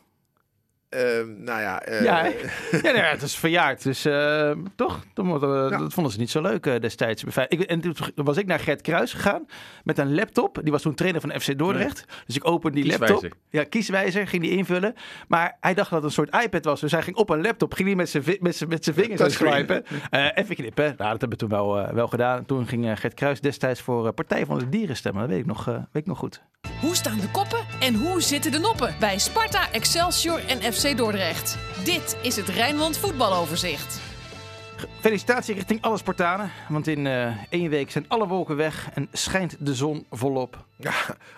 Ehm, 0.94 1.42
nou 1.44 1.60
ja... 1.60 1.82
eh, 1.82 2.02
Ja, 2.02 2.22
hè? 2.22 2.28
ja, 2.82 2.92
nee, 2.92 3.02
het 3.02 3.22
is 3.22 3.36
verjaard. 3.36 3.82
Dus 3.82 4.04
eh, 4.04 4.50
toch? 4.76 5.00
Toen, 5.14 5.26
moet- 5.26 5.40
Ja. 5.40 5.68
Dat 5.68 5.92
vonden 5.92 6.12
ze 6.12 6.18
niet 6.18 6.30
zo 6.30 6.40
leuk 6.42 6.66
eh, 6.66 6.80
destijds. 6.80 7.24
Ik, 7.48 7.60
en 7.60 7.80
toen 7.80 7.94
was 8.14 8.36
ik 8.36 8.46
naar 8.46 8.58
Gert 8.60 8.80
Kruis 8.80 9.12
gegaan 9.12 9.46
met 9.84 9.98
een 9.98 10.14
laptop. 10.14 10.58
Die 10.62 10.72
was 10.72 10.82
toen 10.82 10.94
trainer 10.94 11.20
van 11.20 11.40
FC 11.40 11.58
Dordrecht. 11.58 12.04
Dus 12.26 12.36
ik 12.36 12.46
opende 12.46 12.80
die 12.80 12.88
Kieswijzer. 12.90 13.16
laptop. 13.22 13.38
Ja, 13.50 13.64
kieswijzer 13.64 14.26
ging 14.26 14.42
die 14.42 14.50
invullen. 14.56 14.94
Maar 15.28 15.56
hij 15.60 15.74
dacht 15.74 15.90
dat 15.90 15.98
het 16.02 16.08
een 16.08 16.14
soort 16.26 16.44
iPad 16.44 16.64
was. 16.64 16.80
Dus 16.80 16.92
hij 16.92 17.02
ging 17.02 17.16
op 17.16 17.30
een 17.30 17.40
laptop, 17.42 17.74
ging 17.74 17.88
hij 17.88 17.96
met 17.96 18.08
zijn 18.10 18.22
vi- 18.22 18.38
met 18.40 18.56
zijn- 18.56 18.68
met 18.68 18.84
zijn 18.84 18.96
vingers 18.96 19.20
aan 19.20 19.30
swipen. 19.30 19.84
Eh, 20.10 20.26
even 20.34 20.54
knippen. 20.54 20.84
Nou, 20.84 20.96
dat 20.96 21.08
hebben 21.08 21.28
we 21.30 21.36
toen 21.36 21.48
wel, 21.48 21.94
wel 21.94 22.08
gedaan. 22.08 22.44
Toen 22.44 22.66
ging 22.66 23.00
Gert 23.00 23.14
Kruis 23.14 23.40
destijds 23.40 23.80
voor 23.80 24.06
eh, 24.06 24.12
Partij 24.14 24.46
van 24.46 24.58
de 24.58 24.68
Dieren 24.68 24.96
stemmen. 24.96 25.20
Dat 25.22 25.30
weet 25.30 25.40
ik 25.40 25.46
nog, 25.46 25.68
eh, 25.68 25.74
weet 25.74 26.02
ik 26.02 26.06
nog 26.06 26.18
goed. 26.18 26.42
Hoe 26.80 26.94
staan 26.94 27.18
de 27.20 27.30
koppen 27.30 27.58
en 27.80 27.94
hoe 27.94 28.20
zitten 28.20 28.52
de 28.52 28.58
noppen 28.58 28.94
bij 29.00 29.18
Sparta, 29.18 29.72
Excelsior 29.72 30.40
en 30.48 30.72
FC 30.72 30.83
Dordrecht? 30.92 31.58
Dit 31.84 32.16
is 32.22 32.36
het 32.36 32.48
Rijnmond 32.48 32.98
voetbaloverzicht. 32.98 34.00
Felicitatie 35.00 35.54
richting 35.54 35.82
alle 35.82 35.98
Spartanen. 35.98 36.50
Want 36.68 36.86
in 36.86 37.06
eh, 37.06 37.36
één 37.48 37.70
week 37.70 37.90
zijn 37.90 38.04
alle 38.08 38.26
wolken 38.26 38.56
weg 38.56 38.90
en 38.94 39.08
schijnt 39.12 39.56
de 39.66 39.74
zon 39.74 40.06
volop. 40.10 40.66
Ja, 40.78 40.92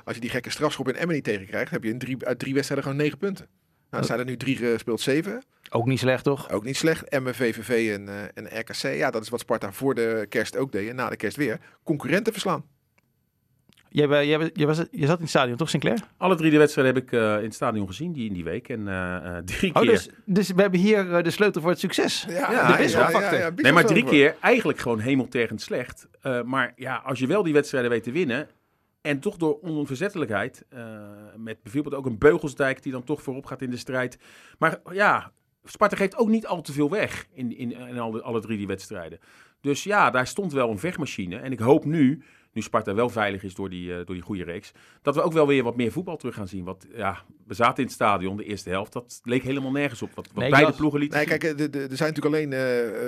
als 0.05 0.15
je 0.15 0.21
die 0.21 0.31
gekke 0.31 0.51
strafschop 0.51 0.89
in 0.89 0.97
Emmen 0.97 1.15
niet 1.15 1.25
tegenkrijgt, 1.25 1.71
heb 1.71 1.85
je 1.85 1.91
in 1.91 1.99
drie, 1.99 2.27
uit 2.27 2.39
drie 2.39 2.55
wedstrijden 2.55 2.87
gewoon 2.87 3.03
negen 3.03 3.19
punten. 3.19 3.47
Nou, 3.91 4.03
er 4.03 4.09
zijn 4.09 4.19
er 4.19 4.25
nu 4.25 4.37
drie 4.37 4.57
gespeeld, 4.57 5.01
zeven. 5.01 5.43
Ook 5.71 5.87
niet 5.87 5.99
slecht, 5.99 6.25
toch? 6.25 6.51
Ook 6.51 6.65
niet 6.65 6.77
slecht. 6.77 7.09
Emmen, 7.09 7.35
VVV 7.35 7.95
en, 7.95 8.09
eh, 8.09 8.23
en 8.35 8.61
RKC. 8.61 8.97
Ja, 8.97 9.11
dat 9.11 9.23
is 9.23 9.29
wat 9.29 9.41
Sparta 9.41 9.73
voor 9.73 9.95
de 9.95 10.27
kerst 10.29 10.57
ook 10.57 10.73
deed. 10.73 10.89
En 10.89 10.97
na 10.97 11.09
de 11.09 11.17
kerst 11.17 11.37
weer. 11.37 11.61
Concurrenten 11.85 12.33
verslaan. 12.33 12.65
Jij, 13.97 14.67
was, 14.67 14.77
je 14.91 15.07
zat 15.07 15.17
in 15.17 15.21
het 15.23 15.29
stadion, 15.29 15.57
toch 15.57 15.71
Sinclair? 15.71 15.99
Alle 16.17 16.35
drie 16.37 16.51
de 16.51 16.59
wedstrijden 16.59 16.95
heb 16.95 17.03
ik 17.03 17.13
eh, 17.13 17.37
in 17.37 17.45
het 17.45 17.55
stadion 17.55 17.87
gezien 17.87 18.13
die 18.13 18.27
in 18.27 18.33
die 18.33 18.45
week. 18.45 18.69
En 18.69 18.89
eh, 18.89 19.37
eh, 19.37 19.45
drie 19.57 19.75
Oh, 19.75 19.81
keer. 19.83 19.91
dus, 19.91 20.09
dus 20.25 20.51
we 20.51 20.61
hebben 20.61 20.81
hier 20.81 21.23
de 21.23 21.31
sleutel 21.31 21.61
voor 21.61 21.71
het 21.71 21.79
succes. 21.79 22.27
Ja, 22.29 22.73
de 22.73 22.77
Bisschop-factor. 22.83 23.53
nee, 23.57 23.73
maar 23.73 23.85
drie 23.87 24.05
keer 24.05 24.37
eigenlijk 24.41 24.79
gewoon 24.79 24.99
hemeltergend 24.99 25.61
slecht. 25.61 26.09
Eh, 26.21 26.43
maar 26.43 26.73
ja, 26.77 26.97
als 27.05 27.19
je 27.19 27.27
wel 27.27 27.43
die 27.43 27.53
wedstrijden 27.53 27.91
weet 27.91 28.03
te 28.03 28.13
winnen. 28.13 28.49
En 29.01 29.19
toch 29.21 29.37
door 29.37 29.59
onverzettelijkheid. 29.61 30.65
eh, 30.69 30.85
met 31.37 31.63
bijvoorbeeld 31.63 31.95
ook 31.95 32.07
een 32.07 32.19
Beugelsdijk 32.19 32.83
die 32.83 32.93
dan 32.93 33.05
toch 33.05 33.23
voorop 33.23 33.47
gaat 33.47 33.63
in 33.63 33.71
de 33.71 33.77
strijd. 33.77 34.19
Maar 34.59 34.81
ja, 34.93 35.33
Sparta 35.65 35.97
geeft 35.97 36.17
ook 36.17 36.29
niet 36.29 36.47
al 36.47 36.61
te 36.63 36.73
veel 36.73 36.91
weg 36.91 37.27
in, 37.33 37.57
in, 37.59 37.73
in 37.73 37.99
alle, 37.99 38.23
alle 38.23 38.41
drie 38.41 38.57
die 38.57 38.67
wedstrijden. 38.67 39.19
Dus 39.61 39.85
ja, 39.85 40.11
daar 40.11 40.27
stond 40.27 40.53
wel 40.53 40.71
een 40.71 40.79
vechtmachine. 40.79 41.37
En 41.37 41.53
ik 41.53 41.59
hoop 41.59 41.85
nu 41.85 42.23
nu 42.57 42.62
Sparta 42.62 42.95
wel 42.95 43.09
veilig 43.09 43.42
is 43.42 43.55
door 43.55 43.71
die, 43.71 44.05
door 44.05 44.14
die 44.14 44.21
goede 44.21 44.45
reeks, 44.45 44.73
dat 45.03 45.14
we 45.14 45.23
ook 45.23 45.33
wel 45.33 45.47
weer 45.47 45.62
wat 45.62 45.77
meer 45.77 45.92
voetbal 45.92 46.16
terug 46.16 46.35
gaan 46.35 46.49
zien. 46.49 46.64
Want 46.64 46.87
ja, 46.95 47.25
we 47.47 47.55
zaten 47.55 47.77
in 47.77 47.85
het 47.85 47.92
stadion, 47.92 48.37
de 48.37 48.45
eerste 48.45 48.71
helft, 48.71 48.92
dat 48.92 49.21
leek 49.23 49.42
helemaal 49.42 49.71
nergens 49.71 50.03
op. 50.03 50.14
Wat, 50.14 50.29
wat 50.35 50.51
beide 50.51 50.73
ploegen 50.73 51.01
lieten 51.01 51.19
Nee, 51.19 51.38
kijk, 51.38 51.42
er 51.42 51.97
zijn 51.97 52.12
natuurlijk 52.12 52.27
alleen 52.27 52.53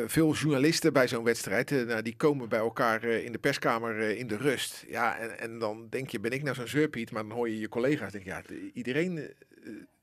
veel 0.09 0.35
journalisten 0.35 0.93
bij 0.93 1.09
zo'n 1.09 1.25
wedstrijd. 1.25 1.71
nou, 1.71 2.03
die 2.03 2.17
komen 2.17 2.49
bij 2.49 2.59
elkaar 2.59 3.05
in 3.05 3.33
de 3.33 3.39
perskamer 3.39 4.01
in 4.01 4.27
de 4.27 4.37
rust. 4.37 4.85
Ja, 4.89 5.19
en, 5.19 5.39
en 5.39 5.59
dan 5.59 5.87
denk 5.91 6.11
je, 6.11 6.21
ben 6.21 6.31
ik 6.31 6.43
nou 6.43 6.55
zo'n 6.55 6.69
zeurpiet? 6.69 7.11
Maar 7.11 7.23
dan 7.23 7.33
hoor 7.33 7.49
je 7.49 7.59
je 7.59 7.69
collega's 7.69 8.13
denken, 8.13 8.31
ja, 8.31 8.43
iedereen 8.73 9.35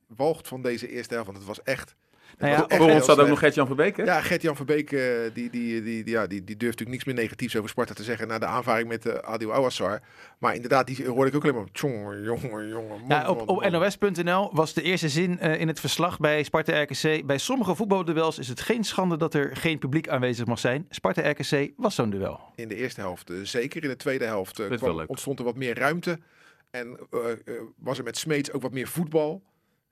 walgt 0.08 0.48
van 0.48 0.62
deze 0.62 0.90
eerste 0.90 1.14
helft. 1.14 1.30
Want 1.30 1.40
het 1.40 1.48
was 1.48 1.64
echt 1.64 1.96
nou 2.38 2.52
ja, 2.52 2.78
voor 2.78 2.92
ons 2.92 3.06
zat 3.06 3.20
ook 3.20 3.28
nog 3.28 3.40
Gert-Jan 3.40 3.68
Verbeek, 3.68 3.98
hè? 3.98 4.04
Ja, 4.04 4.22
Gert-Jan 4.22 4.56
Verbeek 4.56 4.92
uh, 4.92 5.02
die, 5.34 5.50
die, 5.50 5.82
die, 5.84 6.10
ja, 6.10 6.28
die, 6.28 6.44
die 6.44 6.58
durft 6.58 6.80
natuurlijk 6.80 6.90
niks 6.90 7.04
meer 7.04 7.16
negatiefs 7.16 7.56
over 7.56 7.70
Sparta 7.70 7.94
te 7.94 8.04
zeggen 8.04 8.28
na 8.28 8.40
de 8.40 8.46
aanvaring 8.46 8.88
met 8.88 9.06
uh, 9.06 9.14
Adil 9.14 9.54
Awassar. 9.54 10.02
Maar 10.40 10.56
inderdaad, 10.56 10.88
die 10.88 11.08
hoorde 11.08 11.30
ik 11.30 11.36
ook 11.36 11.44
alleen 11.44 11.56
maar, 11.56 11.68
jongen, 11.72 12.24
jongen, 12.24 12.68
jongen. 12.68 13.02
Ja, 13.08 13.30
op 13.30 13.50
op 13.50 13.70
NOS.nl 13.70 14.50
was 14.54 14.74
de 14.74 14.82
eerste 14.82 15.10
zin 15.10 15.40
uh, 15.42 15.60
in 15.60 15.68
het 15.68 15.80
verslag 15.80 16.20
bij 16.20 16.44
Sparta-RKC. 16.44 17.26
Bij 17.26 17.38
sommige 17.38 17.76
voetbalduels 17.76 18.40
is 18.40 18.48
het 18.48 18.62
geen 18.62 18.84
schande 18.84 19.18
dat 19.18 19.34
er 19.34 19.56
geen 19.56 19.80
publiek 19.80 20.10
aanwezig 20.10 20.46
mag 20.46 20.60
zijn. 20.60 20.86
Sparta-RKC 20.90 21.72
was 21.78 21.96
zo'n 21.96 22.10
duel. 22.10 22.40
In 22.56 22.68
de 22.68 22.76
eerste 22.76 23.02
helft 23.02 23.32
zeker. 23.44 23.84
In 23.84 23.90
de 23.90 23.96
tweede 23.96 24.26
helft 24.26 24.68
kwam, 24.78 25.04
ontstond 25.08 25.40
er 25.40 25.46
wat 25.46 25.56
meer 25.56 25.78
ruimte. 25.78 26.20
En 26.72 27.00
was 27.78 27.98
er 27.98 28.04
met 28.04 28.18
Smeets 28.18 28.52
ook 28.52 28.62
wat 28.62 28.72
meer 28.72 28.88
voetbal. 28.88 29.42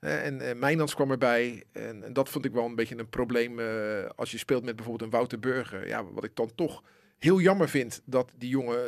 En, 0.04 0.42
en 0.42 0.60
Mijnans 0.60 0.96
kwam 0.96 1.12
erbij. 1.12 1.64
En, 1.72 2.04
en, 2.04 2.14
dat 2.14 2.30
vond 2.30 2.46
ik 2.46 2.52
wel 2.52 2.66
een 2.66 2.76
beetje 2.76 2.98
een 2.98 3.10
probleem 3.10 3.60
uh, 3.60 3.66
als 4.16 4.32
je 4.32 4.38
speelt 4.38 4.66
met 4.66 4.76
bijvoorbeeld 4.76 5.12
een 5.12 5.18
Wouter 5.18 5.40
Burger. 5.40 5.88
Ja, 5.88 6.06
wat 6.06 6.24
ik 6.24 6.36
dan 6.36 6.52
toch 6.56 6.84
heel 7.20 7.40
jammer 7.40 7.70
vind 7.70 8.02
dat 8.06 8.32
die 8.38 8.50
jongen 8.50 8.80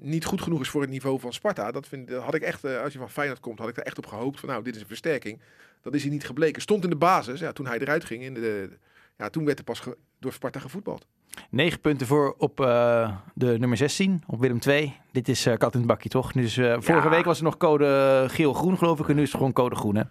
niet 0.00 0.24
goed 0.24 0.42
genoeg 0.42 0.60
is 0.60 0.68
voor 0.68 0.80
het 0.80 0.90
niveau 0.90 1.20
van 1.20 1.32
Sparta. 1.32 1.70
Dat, 1.70 1.88
vind, 1.88 2.08
dat 2.08 2.22
had 2.22 2.34
ik 2.34 2.42
echt, 2.42 2.64
uh, 2.64 2.80
als 2.82 2.92
je 2.92 2.98
van 2.98 3.10
Feyenoord 3.10 3.40
komt, 3.40 3.58
had 3.58 3.68
ik 3.68 3.76
er 3.76 3.82
echt 3.82 3.98
op 3.98 4.06
gehoopt 4.06 4.40
van 4.40 4.48
nou, 4.48 4.62
dit 4.62 4.74
is 4.74 4.80
een 4.80 4.86
versterking. 4.86 5.40
Dat 5.80 5.94
is 5.94 6.02
hij 6.02 6.10
niet 6.10 6.26
gebleken. 6.26 6.62
Stond 6.62 6.84
in 6.84 6.90
de 6.90 6.96
basis, 6.96 7.40
ja, 7.40 7.52
toen 7.52 7.66
hij 7.66 7.78
eruit 7.78 8.04
ging. 8.04 8.22
In 8.22 8.34
de, 8.34 8.70
ja, 9.18 9.28
toen 9.28 9.44
werd 9.44 9.58
er 9.58 9.64
pas 9.64 9.82
door 10.18 10.32
Sparta 10.32 10.60
gevoetbald. 10.60 11.06
Negen 11.50 11.80
punten 11.80 12.06
voor 12.06 12.34
op 12.38 12.60
uh, 12.60 13.16
de 13.34 13.58
nummer 13.58 13.76
16, 13.76 14.22
op 14.26 14.40
Willem 14.40 14.60
2. 14.60 14.96
Dit 15.12 15.28
is 15.28 15.46
uh, 15.46 15.56
kat 15.56 15.72
in 15.72 15.78
het 15.78 15.88
bakje, 15.88 16.08
toch? 16.08 16.32
Dus 16.32 16.54
vorige 16.54 16.92
ja. 16.92 17.08
week 17.08 17.24
was 17.24 17.38
er 17.38 17.44
nog 17.44 17.56
code 17.56 18.24
geel-groen, 18.28 18.78
geloof 18.78 19.00
ik. 19.00 19.08
En 19.08 19.14
nu 19.14 19.22
is 19.22 19.28
het 19.28 19.36
gewoon 19.36 19.52
code 19.52 19.74
groen, 19.74 19.96
hè? 19.96 20.02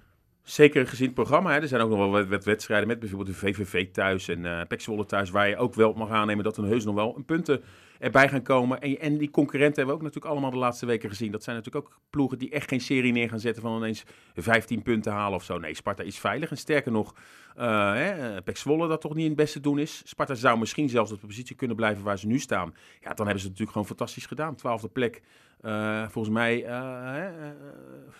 Zeker 0.44 0.88
gezien 0.88 1.06
het 1.06 1.16
programma. 1.16 1.52
Hè. 1.52 1.60
Er 1.60 1.68
zijn 1.68 1.82
ook 1.82 1.90
nog 1.90 2.12
wel 2.12 2.28
wedstrijden 2.28 2.88
met 2.88 3.00
bijvoorbeeld 3.00 3.30
de 3.30 3.46
VVV 3.48 3.92
thuis 3.92 4.28
en 4.28 4.44
uh, 4.44 5.04
thuis. 5.06 5.30
Waar 5.30 5.50
je 5.50 5.58
ook 5.58 5.74
wel 5.74 5.94
mag 5.94 6.10
aannemen 6.10 6.44
dat 6.44 6.58
er 6.58 6.66
heus 6.66 6.86
nog 6.86 6.96
wel 6.96 7.16
een 7.16 7.26
punten 7.26 7.62
erbij 8.00 8.30
gaan 8.30 8.42
komen. 8.42 8.82
En, 8.82 9.00
en 9.00 9.18
die 9.18 9.30
concurrenten 9.30 9.76
hebben 9.76 9.96
we 9.96 10.00
ook 10.00 10.08
natuurlijk 10.08 10.34
allemaal 10.34 10.52
de 10.52 10.66
laatste 10.66 10.86
weken 10.86 11.10
gezien. 11.10 11.32
Dat 11.32 11.44
zijn 11.44 11.56
natuurlijk 11.56 11.86
ook 11.86 12.00
ploegen 12.10 12.38
die 12.38 12.50
echt 12.50 12.70
geen 12.70 12.82
serie 12.82 13.12
neer 13.12 13.30
gaan 13.30 13.40
zetten 13.40 13.62
van 13.62 13.78
ineens 13.78 14.04
15 14.36 14.82
punten 14.82 15.12
halen 15.12 15.36
of 15.36 15.44
zo. 15.44 15.58
Nee, 15.58 15.74
Sparta 15.74 16.04
is 16.04 16.20
veilig. 16.20 16.50
En 16.50 16.58
sterker 16.58 16.92
nog, 16.92 17.16
uh, 17.58 18.38
dat 18.66 19.02
toch 19.02 19.16
niet 19.16 19.28
het 19.28 19.36
beste 19.36 19.60
doen 19.60 19.80
is. 19.80 20.02
Sparta 20.06 20.34
zou 20.34 20.60
misschien 20.60 20.90
zelfs 20.90 21.12
op 21.12 21.22
de 21.22 21.28
positie 21.28 21.56
kunnen 21.56 21.76
blijven 21.76 22.04
waar 22.04 22.20
ze 22.20 22.28
nu 22.28 22.40
staan. 22.40 22.74
Ja, 23.02 23.14
dan 23.14 23.26
hebben 23.26 23.26
ze 23.26 23.48
het 23.48 23.60
natuurlijk 23.60 23.72
gewoon 23.72 23.88
fantastisch 23.88 24.26
gedaan. 24.26 24.56
Twaalfde 24.56 24.88
plek. 24.88 25.22
Uh, 25.62 26.08
volgens 26.10 26.34
mij 26.34 26.66
uh, 26.66 27.26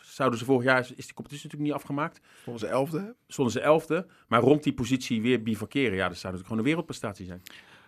zouden 0.02 0.40
ze 0.40 0.46
vorig 0.46 0.64
jaar, 0.64 0.80
is 0.80 0.88
die 0.88 1.14
competitie 1.14 1.44
natuurlijk 1.44 1.72
niet 1.72 1.74
afgemaakt. 1.74 2.22
Stonden 2.42 2.62
ze 2.62 2.68
elfde? 2.68 3.16
Stonden 3.28 3.54
ze 3.54 3.60
elfde. 3.60 4.06
Maar 4.28 4.42
rond 4.42 4.64
die 4.64 4.74
positie 4.74 5.22
weer 5.22 5.44
bivakeren, 5.44 5.96
ja, 5.96 6.08
dat 6.08 6.18
zou 6.18 6.34
natuurlijk 6.34 6.44
gewoon 6.44 6.58
een 6.58 6.64
wereldprestatie 6.64 7.26
zijn. 7.26 7.42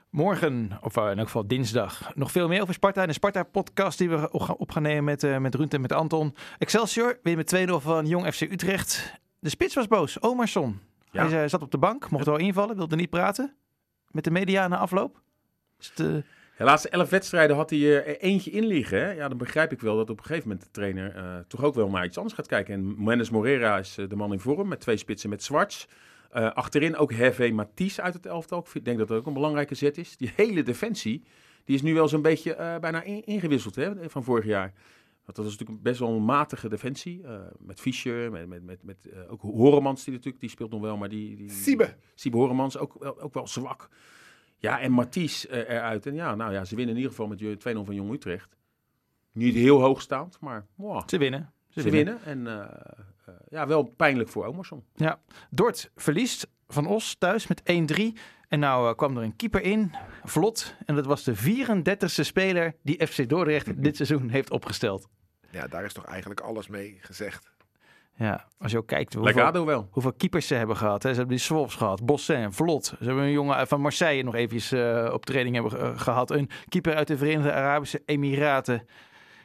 Morgen, 0.09 0.77
of 0.81 0.97
in 0.97 1.03
elk 1.03 1.19
geval 1.19 1.47
dinsdag, 1.47 2.15
nog 2.15 2.31
veel 2.31 2.47
meer 2.47 2.61
over 2.61 2.73
Sparta. 2.73 3.01
En 3.01 3.07
de 3.07 3.13
Sparta-podcast 3.13 3.97
die 3.97 4.09
we 4.09 4.31
op 4.57 4.71
gaan 4.71 4.81
nemen 4.81 5.03
met, 5.03 5.23
uh, 5.23 5.37
met 5.37 5.55
Ruud 5.55 5.73
en 5.73 5.81
met 5.81 5.91
Anton. 5.91 6.35
Excelsior, 6.57 7.19
weer 7.23 7.35
met 7.35 7.55
2-0 7.55 7.71
van 7.73 8.07
Jong 8.07 8.33
FC 8.33 8.41
Utrecht. 8.41 9.19
De 9.39 9.49
spits 9.49 9.75
was 9.75 9.87
boos, 9.87 10.19
Omarsson. 10.19 10.79
Ja. 11.11 11.29
Hij 11.29 11.47
zat 11.47 11.61
op 11.61 11.71
de 11.71 11.77
bank, 11.77 12.09
mocht 12.09 12.25
wel 12.25 12.37
invallen, 12.37 12.75
wilde 12.75 12.95
niet 12.95 13.09
praten. 13.09 13.55
Met 14.11 14.23
de 14.23 14.31
media 14.31 14.67
na 14.67 14.77
afloop. 14.77 15.21
Is 15.79 15.91
het, 15.95 16.25
de 16.57 16.63
laatste 16.63 16.89
elf 16.89 17.09
wedstrijden 17.09 17.55
had 17.55 17.69
hij 17.69 17.79
er 17.79 18.17
eentje 18.19 18.51
in 18.51 18.65
liggen. 18.65 18.97
Hè? 18.97 19.11
Ja, 19.11 19.27
dan 19.27 19.37
begrijp 19.37 19.71
ik 19.71 19.81
wel 19.81 19.95
dat 19.95 20.09
op 20.09 20.17
een 20.17 20.25
gegeven 20.25 20.47
moment 20.47 20.65
de 20.65 20.71
trainer 20.71 21.15
uh, 21.15 21.37
toch 21.47 21.63
ook 21.63 21.75
wel 21.75 21.89
naar 21.89 22.05
iets 22.05 22.17
anders 22.17 22.35
gaat 22.35 22.47
kijken. 22.47 22.73
En 22.73 23.03
Mendes 23.03 23.29
Morera 23.29 23.77
is 23.77 23.97
uh, 23.97 24.09
de 24.09 24.15
man 24.15 24.31
in 24.31 24.39
vorm 24.39 24.67
met 24.67 24.79
twee 24.79 24.97
spitsen 24.97 25.29
met 25.29 25.43
Zwarts. 25.43 25.87
Uh, 26.35 26.51
achterin 26.51 26.95
ook 26.95 27.13
Hervé 27.13 27.51
Matisse 27.51 28.01
uit 28.01 28.13
het 28.13 28.25
elftal. 28.25 28.67
Ik 28.73 28.85
denk 28.85 28.97
dat 28.97 29.07
dat 29.07 29.17
ook 29.17 29.25
een 29.25 29.33
belangrijke 29.33 29.75
zet 29.75 29.97
is. 29.97 30.17
Die 30.17 30.31
hele 30.35 30.63
defensie, 30.63 31.23
die 31.63 31.75
is 31.75 31.81
nu 31.81 31.93
wel 31.93 32.07
zo'n 32.07 32.21
beetje 32.21 32.77
bijna 32.81 33.03
in, 33.03 33.25
ingewisseld 33.25 33.75
hè, 33.75 34.09
van 34.09 34.23
vorig 34.23 34.45
jaar. 34.45 34.73
Want 35.25 35.35
dat 35.35 35.45
was 35.45 35.57
natuurlijk 35.57 35.81
best 35.83 35.99
wel 35.99 36.09
een 36.09 36.25
matige 36.25 36.69
defensie. 36.69 37.21
met 37.59 37.79
Fischer, 37.79 38.31
met, 38.31 38.47
met, 38.47 38.63
met, 38.63 38.83
met 38.83 39.09
ook 39.27 39.41
Horemans 39.41 40.03
die 40.03 40.13
natuurlijk, 40.13 40.41
die 40.41 40.49
speelt 40.49 40.71
nog 40.71 40.81
wel, 40.81 40.97
maar 40.97 41.09
die... 41.09 41.35
die 41.35 41.51
Siebe. 41.51 41.95
Siebe 42.15 42.37
Horemans, 42.37 42.77
ook, 42.77 42.95
ook 43.19 43.33
wel 43.33 43.47
zwak. 43.47 43.89
Ja, 44.63 44.79
en 44.79 44.91
Mathies 44.91 45.45
uh, 45.45 45.57
eruit. 45.57 46.05
En 46.05 46.15
ja, 46.15 46.35
nou 46.35 46.53
ja, 46.53 46.65
ze 46.65 46.75
winnen 46.75 46.95
in 46.95 47.01
ieder 47.01 47.15
geval 47.15 47.27
met 47.27 47.41
2-0 47.41 47.85
van 47.85 47.95
Jong 47.95 48.11
Utrecht. 48.11 48.57
Niet 49.31 49.55
heel 49.55 49.81
hoogstaand, 49.81 50.37
maar 50.39 50.65
wow. 50.75 51.09
ze 51.09 51.17
winnen. 51.17 51.53
Ze, 51.69 51.81
ze 51.81 51.89
winnen. 51.89 52.23
En 52.23 52.39
uh, 52.39 52.53
uh, 53.29 53.35
ja, 53.49 53.67
wel 53.67 53.83
pijnlijk 53.83 54.29
voor 54.29 54.45
Omerson. 54.45 54.83
Ja, 54.95 55.19
Dort 55.49 55.91
verliest 55.95 56.47
van 56.67 56.87
Os 56.87 57.15
thuis 57.15 57.47
met 57.47 57.61
1-3. 57.61 58.19
En 58.47 58.59
nou 58.59 58.95
kwam 58.95 59.17
er 59.17 59.23
een 59.23 59.35
keeper 59.35 59.61
in, 59.61 59.91
vlot. 60.23 60.75
En 60.85 60.95
dat 60.95 61.05
was 61.05 61.23
de 61.23 61.35
34e 61.35 62.05
speler 62.05 62.75
die 62.81 63.07
FC 63.07 63.29
Dordrecht 63.29 63.83
dit 63.83 63.95
seizoen 63.95 64.29
heeft 64.29 64.51
opgesteld. 64.51 65.07
Ja, 65.51 65.67
daar 65.67 65.83
is 65.83 65.93
toch 65.93 66.05
eigenlijk 66.05 66.39
alles 66.39 66.67
mee 66.67 66.97
gezegd. 67.01 67.51
Ja, 68.15 68.47
als 68.57 68.71
je 68.71 68.77
ook 68.77 68.87
kijkt 68.87 69.13
hoeveel, 69.13 69.65
wel. 69.65 69.87
hoeveel 69.91 70.13
keepers 70.13 70.47
ze 70.47 70.53
hebben 70.53 70.77
gehad. 70.77 71.03
Hè. 71.03 71.09
Ze 71.09 71.15
hebben 71.15 71.35
die 71.35 71.45
Swolfs 71.45 71.75
gehad, 71.75 72.05
Bossin, 72.05 72.51
Vlot. 72.51 72.85
Ze 72.85 73.03
hebben 73.03 73.23
een 73.23 73.31
jongen 73.31 73.67
van 73.67 73.81
Marseille 73.81 74.23
nog 74.23 74.35
even 74.35 74.77
uh, 74.77 75.13
op 75.13 75.25
training 75.25 75.55
hebben 75.55 75.79
uh, 75.79 75.99
gehad. 75.99 76.31
Een 76.31 76.49
keeper 76.69 76.95
uit 76.95 77.07
de 77.07 77.17
Verenigde 77.17 77.51
Arabische 77.51 78.01
Emiraten. 78.05 78.85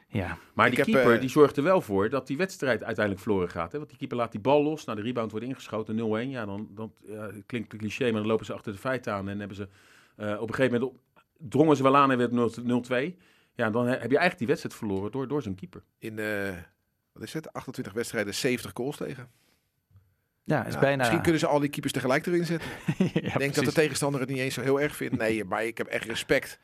Ja. 0.09 0.39
Maar 0.55 0.71
die 0.71 0.85
keeper 0.85 1.15
uh, 1.15 1.21
die 1.21 1.29
zorgt 1.29 1.57
er 1.57 1.63
wel 1.63 1.81
voor 1.81 2.09
dat 2.09 2.27
die 2.27 2.37
wedstrijd 2.37 2.85
uiteindelijk 2.85 3.25
verloren 3.25 3.49
gaat. 3.49 3.73
Hè? 3.73 3.79
Want 3.79 3.91
die 3.91 3.99
keeper 3.99 4.17
laat 4.17 4.33
die 4.33 4.41
bal 4.41 4.63
los. 4.63 4.85
Nou, 4.85 4.99
de 4.99 5.05
rebound 5.05 5.31
wordt 5.31 5.47
ingeschoten, 5.47 6.27
0-1. 6.27 6.29
Ja, 6.29 6.47
dan, 6.47 6.69
dan 6.71 6.93
ja, 7.07 7.31
klinkt 7.47 7.73
het 7.73 7.81
cliché, 7.81 8.05
maar 8.05 8.21
dan 8.21 8.27
lopen 8.27 8.47
ze 8.47 8.53
achter 8.53 8.73
de 8.73 8.79
feiten 8.79 9.13
aan. 9.13 9.29
En 9.29 9.39
hebben 9.39 9.57
ze 9.57 9.69
op 10.17 10.49
een 10.49 10.55
gegeven 10.55 10.81
moment 10.81 10.99
drongen 11.39 11.77
ze 11.77 11.83
wel 11.83 11.97
aan 11.97 12.11
en 12.11 12.19
werd 12.19 12.31
0-2. 13.13 13.17
Ja, 13.55 13.71
dan 13.71 13.87
heb 13.87 14.11
je 14.11 14.19
eigenlijk 14.19 14.39
die 14.39 14.47
wedstrijd 14.47 14.75
verloren 14.75 15.11
door, 15.11 15.29
door 15.29 15.43
zo'n 15.43 15.55
keeper. 15.55 15.83
In 15.99 16.19
wat 17.19 17.27
is 17.27 17.35
het, 17.35 17.53
28 17.53 17.93
wedstrijden, 17.93 18.35
70 18.35 18.71
goals 18.75 18.97
tegen. 18.97 19.29
Ja, 20.45 20.65
is 20.65 20.79
bijna... 20.79 20.97
Misschien 20.97 21.23
kunnen 21.23 21.41
ze 21.41 21.47
al 21.47 21.61
die 21.61 21.69
keepers 21.69 21.93
tegelijk 21.93 22.27
erin 22.27 22.45
zetten. 22.45 22.71
ik 23.13 23.39
denk 23.39 23.55
dat 23.55 23.65
de 23.65 23.73
tegenstander 23.73 24.21
het 24.21 24.29
niet 24.29 24.39
eens 24.39 24.55
zo 24.55 24.61
heel 24.61 24.81
erg 24.81 24.97
vindt. 24.97 25.17
Nee, 25.17 25.45
maar 25.45 25.65
ik 25.65 25.79
heb 25.79 25.87
echt 25.87 26.05
respect 26.05 26.59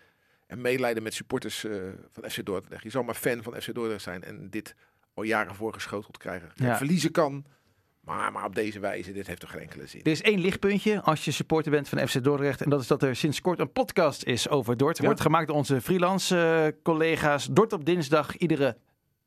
en 0.46 0.60
medelijden 0.60 1.02
met 1.02 1.14
supporters 1.14 1.64
uh, 1.64 1.82
van 2.10 2.30
FC 2.30 2.44
Dordrecht. 2.44 2.82
Je 2.82 2.90
zal 2.90 3.02
maar 3.02 3.14
fan 3.14 3.42
van 3.42 3.60
FC 3.60 3.74
Dordrecht 3.74 4.02
zijn 4.02 4.22
en 4.22 4.50
dit 4.50 4.74
al 5.14 5.22
jaren 5.22 5.54
voorgeschoteld 5.54 6.18
krijgen. 6.18 6.50
Ja. 6.54 6.76
Verliezen 6.76 7.10
kan, 7.10 7.44
maar, 8.00 8.32
maar 8.32 8.44
op 8.44 8.54
deze 8.54 8.80
wijze, 8.80 9.12
dit 9.12 9.26
heeft 9.26 9.40
toch 9.40 9.50
geen 9.50 9.60
enkele 9.60 9.86
zin. 9.86 10.02
Er 10.02 10.10
is 10.10 10.22
één 10.22 10.40
lichtpuntje 10.40 11.00
als 11.02 11.24
je 11.24 11.30
supporter 11.30 11.70
bent 11.70 11.88
van 11.88 12.08
FC 12.08 12.24
Dordrecht. 12.24 12.60
En 12.60 12.70
dat 12.70 12.80
is 12.80 12.86
dat 12.86 13.02
er 13.02 13.16
sinds 13.16 13.40
kort 13.40 13.58
een 13.58 13.72
podcast 13.72 14.22
is 14.22 14.48
over 14.48 14.76
Dort. 14.76 14.98
Wordt 14.98 15.20
gemaakt 15.20 15.46
door 15.46 15.56
onze 15.56 15.80
freelance 15.80 16.36
uh, 16.36 16.82
collega's. 16.82 17.48
Dort 17.50 17.72
op 17.72 17.84
dinsdag, 17.84 18.36
iedere 18.36 18.76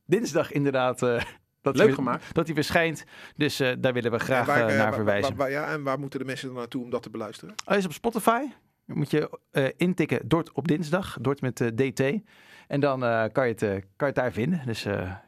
dinsdag 0.08 0.52
inderdaad. 0.52 1.02
Uh, 1.02 1.22
dat 1.62 1.76
Leuk 1.76 1.86
hij, 1.86 1.96
gemaakt. 1.96 2.34
Dat 2.34 2.46
hij 2.46 2.56
verschijnt. 2.56 3.04
Dus 3.36 3.62
uh, 3.62 3.72
daar 3.80 3.93
willen 3.93 4.12
we 4.12 4.20
graag 4.20 4.46
waar, 4.46 4.72
uh, 4.72 4.78
naar 4.78 4.93
verwijzen. 4.93 5.36
Waar, 5.36 5.52
ja, 5.52 5.72
en 5.72 5.84
waar 5.84 6.00
moeten 6.00 6.20
de 6.20 6.26
mensen 6.26 6.48
dan 6.48 6.58
naartoe 6.58 6.84
om 6.84 6.89
dat 6.89 7.04
te 7.04 7.10
beluisteren? 7.10 7.56
Hij 7.65 7.78
is 7.78 7.86
op 7.86 7.93
Spotify. 7.93 8.41
Moet 8.86 9.12
je 9.12 9.39
intikken 9.78 10.28
Dort 10.28 10.52
op 10.52 10.67
dinsdag. 10.67 11.17
Dort 11.22 11.41
met 11.41 11.56
DT. 11.56 12.02
En 12.67 12.80
dan 12.80 13.00
kan, 13.32 13.48
je 13.48 13.54
het, 13.54 13.60
kan 13.60 13.80
je 13.98 14.06
het 14.06 14.15
daar 14.15 14.32
vinden. 14.32 14.62
Dus 14.65 14.86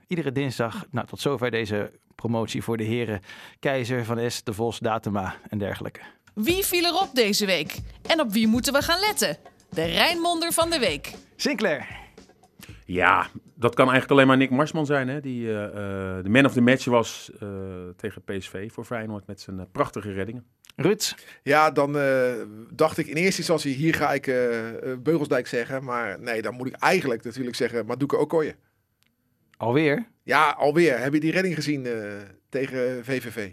iedere 0.08 0.32
dinsdag. 0.32 0.86
Nou, 0.92 1.08
tot 1.08 1.20
zover 1.20 1.52
deze 1.52 1.92
promotie 2.16 2.64
voor 2.64 2.78
de 2.78 2.84
heren 2.84 3.22
Keizer, 3.60 4.06
Van 4.06 4.32
S, 4.32 4.44
De 4.44 4.54
Vos, 4.54 4.80
Datema 4.80 5.36
en 5.50 5.58
dergelijke. 5.58 6.02
Wie 6.34 6.66
viel 6.66 6.86
erop 6.86 7.10
deze 7.14 7.46
week? 7.46 7.78
En 8.02 8.22
op 8.22 8.32
wie 8.32 8.48
moeten 8.48 8.74
we 8.74 8.82
gaan 8.82 9.00
letten? 9.00 9.38
De 9.70 9.86
Rijnmonder 9.86 10.52
van 10.54 10.70
de 10.70 10.80
week. 10.80 11.14
Sinclair. 11.36 11.88
Ja, 12.86 13.28
dat 13.60 13.76
kan 13.76 13.90
eigenlijk 13.90 14.12
alleen 14.12 14.28
maar 14.28 14.38
Nick 14.38 14.50
Marsman 14.50 14.86
zijn. 14.86 15.08
Hè? 15.08 15.20
Die 15.20 15.42
uh, 15.42 15.54
de 16.24 16.30
man 16.30 16.46
of 16.46 16.54
the 16.54 16.62
match 16.62 16.86
was 16.86 17.32
uh, 17.44 17.50
tegen 17.96 18.24
PSV 18.24 18.72
voor 18.72 18.86
Feyenoord 18.86 19.28
met 19.28 19.42
zijn 19.42 19.68
prachtige 19.72 20.12
reddingen. 20.12 20.46
Ruud? 20.76 21.16
Ja, 21.44 21.72
dan 21.72 21.98
dacht 22.74 22.98
ik 22.98 23.08
in 23.08 23.16
eerste 23.16 23.38
instantie, 23.38 23.74
hier 23.74 23.94
ga 23.94 24.14
ik 24.14 24.26
Beugelsdijk 25.04 25.48
zeggen. 25.48 25.84
Maar 25.84 26.20
nee, 26.20 26.42
dan 26.42 26.54
moet 26.54 26.68
ik 26.68 26.76
eigenlijk 26.76 27.24
natuurlijk 27.24 27.56
zeggen 27.56 27.86
Maduka 27.86 28.18
Okoye. 28.18 28.56
Alweer? 29.58 30.08
Ja, 30.24 30.50
alweer. 30.50 31.00
Heb 31.00 31.14
je 31.14 31.20
die 31.20 31.32
redding 31.32 31.56
gezien 31.56 31.88
tegen 32.50 33.06
VVV? 33.06 33.50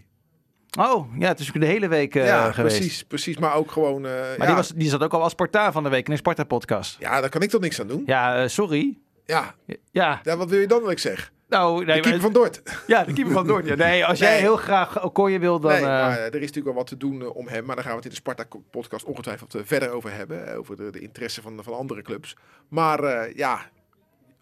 Oh, 0.79 1.19
ja, 1.19 1.29
het 1.29 1.41
is 1.41 1.53
de 1.53 1.67
hele 1.67 1.89
week 1.89 2.15
uh, 2.15 2.27
ja, 2.27 2.53
geweest. 2.53 2.77
precies, 2.77 3.03
precies. 3.05 3.39
Maar 3.39 3.55
ook 3.55 3.71
gewoon... 3.71 4.05
Uh, 4.05 4.11
maar 4.11 4.37
ja. 4.39 4.47
die, 4.47 4.55
was, 4.55 4.69
die 4.69 4.89
zat 4.89 5.03
ook 5.03 5.13
al 5.13 5.23
als 5.23 5.33
Sparta 5.33 5.73
van 5.73 5.83
de 5.83 5.89
week 5.89 6.07
in 6.07 6.13
een 6.13 6.19
Sparta-podcast. 6.19 6.97
Ja, 6.99 7.21
daar 7.21 7.31
kan 7.31 7.43
ik 7.43 7.51
toch 7.51 7.61
niks 7.61 7.81
aan 7.81 7.87
doen? 7.87 8.03
Ja, 8.07 8.43
uh, 8.43 8.49
sorry. 8.49 8.99
Ja, 9.27 9.55
Ja, 9.91 10.21
ja, 10.23 10.37
wat 10.37 10.51
wil 10.51 10.61
je 10.61 10.67
dan 10.67 10.83
dat 10.83 10.91
ik 10.91 10.99
zeg? 10.99 11.33
nou, 11.49 11.79
De 11.79 11.85
nee, 11.85 11.95
keeper 11.95 12.11
maar- 12.11 12.21
van 12.21 12.33
Dort. 12.33 12.63
ja, 12.87 13.05
de 13.05 13.13
keeper 13.13 13.33
van 13.33 13.47
Dordrecht. 13.47 13.79
Nee, 13.79 14.05
als 14.05 14.19
jij 14.19 14.39
heel 14.39 14.57
graag 14.57 15.03
Okoye 15.05 15.39
wil, 15.39 15.61
dan... 15.61 15.71
nee, 15.73 15.81
maar 15.83 16.11
eh, 16.19 16.25
er 16.25 16.35
is 16.35 16.41
natuurlijk 16.41 16.65
wel 16.65 16.75
wat 16.75 16.87
te 16.87 16.97
doen 16.97 17.23
eh, 17.23 17.37
om 17.37 17.49
hem. 17.49 17.65
Maar 17.65 17.75
daar 17.75 17.85
gaan 17.85 17.93
we 17.93 17.99
het 17.99 18.07
in 18.07 18.11
de 18.15 18.17
Sparta-podcast 18.17 19.05
ongetwijfeld 19.05 19.55
eh, 19.55 19.61
verder 19.65 19.91
over 19.91 20.13
hebben. 20.15 20.57
over 20.57 20.77
de, 20.77 20.91
de 20.91 21.01
interesse 21.01 21.43
van, 21.43 21.59
van 21.63 21.75
andere 21.75 22.03
clubs. 22.03 22.37
Maar 22.69 23.31
ja, 23.37 23.61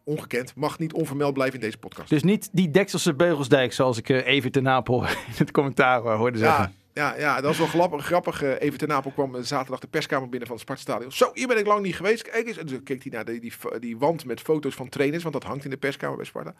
ongekend. 0.05 0.55
Mag 0.55 0.79
niet 0.79 0.92
onvermeld 0.92 1.35
blijven 1.35 1.55
in 1.55 1.64
deze 1.64 1.79
podcast. 1.79 2.09
Dus 2.09 2.23
niet 2.23 2.49
die 2.53 2.70
Dekselse 2.70 3.14
Beugelsdijk, 3.14 3.73
zoals 3.73 3.99
ik 3.99 4.09
even 4.09 4.53
ten 4.53 4.62
Napel 4.62 5.03
in 5.05 5.11
het 5.37 5.51
commentaar 5.51 6.01
hoorde 6.01 6.38
zeggen. 6.38 6.64
Ja, 6.64 6.70
ja, 6.94 7.16
ja, 7.16 7.35
dat 7.35 7.44
was 7.44 7.59
wel 7.59 7.66
grappig. 7.66 8.04
grappig. 8.04 8.42
Even 8.42 8.78
ten 8.78 8.88
Napel 8.88 9.11
kwam 9.11 9.35
eh, 9.35 9.42
zaterdag 9.42 9.80
de 9.80 9.87
perskamer 9.87 10.28
binnen 10.28 10.48
van 10.48 10.57
het 10.57 10.64
Spartastadion. 10.64 11.12
Zo, 11.12 11.30
hier 11.35 11.46
ben 11.48 11.59
ik 11.59 11.66
lang 11.66 11.83
niet 11.83 11.96
geweest. 11.96 12.22
Kijk 12.22 12.46
eens. 12.46 12.57
En 12.59 12.66
toen 12.66 12.83
keek 12.83 13.02
hij 13.02 13.12
naar 13.12 13.24
die, 13.24 13.40
die, 13.40 13.52
die 13.78 13.98
wand 13.98 14.24
met 14.24 14.40
foto's 14.40 14.74
van 14.74 14.88
trainers, 14.88 15.22
want 15.22 15.35
dat 15.35 15.44
hangt 15.44 15.64
in 15.64 15.70
de 15.70 15.76
perskamer 15.76 16.16
bij 16.16 16.26
Sparta. 16.26 16.54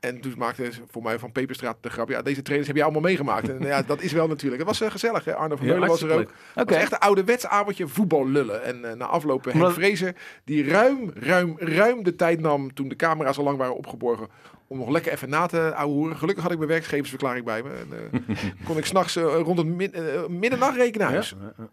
En 0.00 0.20
toen 0.20 0.34
maakte 0.36 0.72
ze 0.72 0.80
voor 0.90 1.02
mij 1.02 1.18
van 1.18 1.32
Peperstraat 1.32 1.76
de 1.80 1.90
grap. 1.90 2.08
Ja, 2.08 2.22
deze 2.22 2.42
trainers 2.42 2.68
heb 2.68 2.76
je 2.76 2.82
allemaal 2.82 3.02
meegemaakt. 3.02 3.48
En 3.48 3.60
ja, 3.60 3.82
dat 3.82 4.02
is 4.02 4.12
wel 4.12 4.26
natuurlijk. 4.26 4.58
Het 4.58 4.70
was 4.70 4.80
eh, 4.80 4.90
gezellig. 4.90 5.24
Hè? 5.24 5.34
Arno 5.34 5.56
van 5.56 5.66
Ja, 5.66 5.72
Meulen 5.72 5.88
was 5.88 6.02
er 6.02 6.12
ook. 6.12 6.32
Het 6.54 6.70
was 6.70 6.78
echt 6.78 6.92
een 6.92 6.98
ouderwets 6.98 7.46
avondje 7.46 7.88
voetbal 7.88 8.28
lullen. 8.28 8.64
En 8.64 8.84
eh, 8.84 8.96
na 8.96 9.04
afloop 9.04 9.44
Henk 9.44 9.72
Vrezer, 9.72 10.14
die 10.44 10.68
ruim, 10.68 11.10
ruim, 11.14 11.54
ruim 11.58 12.02
de 12.02 12.16
tijd 12.16 12.40
nam 12.40 12.74
toen 12.74 12.88
de 12.88 12.96
camera's 12.96 13.38
al 13.38 13.44
lang 13.44 13.58
waren 13.58 13.76
opgeborgen. 13.76 14.28
Om 14.70 14.78
nog 14.78 14.88
lekker 14.88 15.12
even 15.12 15.28
na 15.28 15.46
te 15.46 15.74
ouwehoeren. 15.74 16.16
Gelukkig 16.16 16.42
had 16.42 16.52
ik 16.52 16.58
mijn 16.58 16.70
werkgeversverklaring 16.70 17.44
bij 17.44 17.62
me. 17.62 17.70
En, 17.70 17.88
eh, 18.26 18.36
kon 18.66 18.76
ik 18.78 18.84
s'nachts 18.86 19.16
uh, 19.16 19.24
rond 19.24 19.58
het 19.58 19.66
mid, 19.66 19.92
eh, 19.92 20.26
middernacht 20.26 20.76
rekenen 20.76 21.06
huis. 21.06 21.34
Ja. 21.56 21.68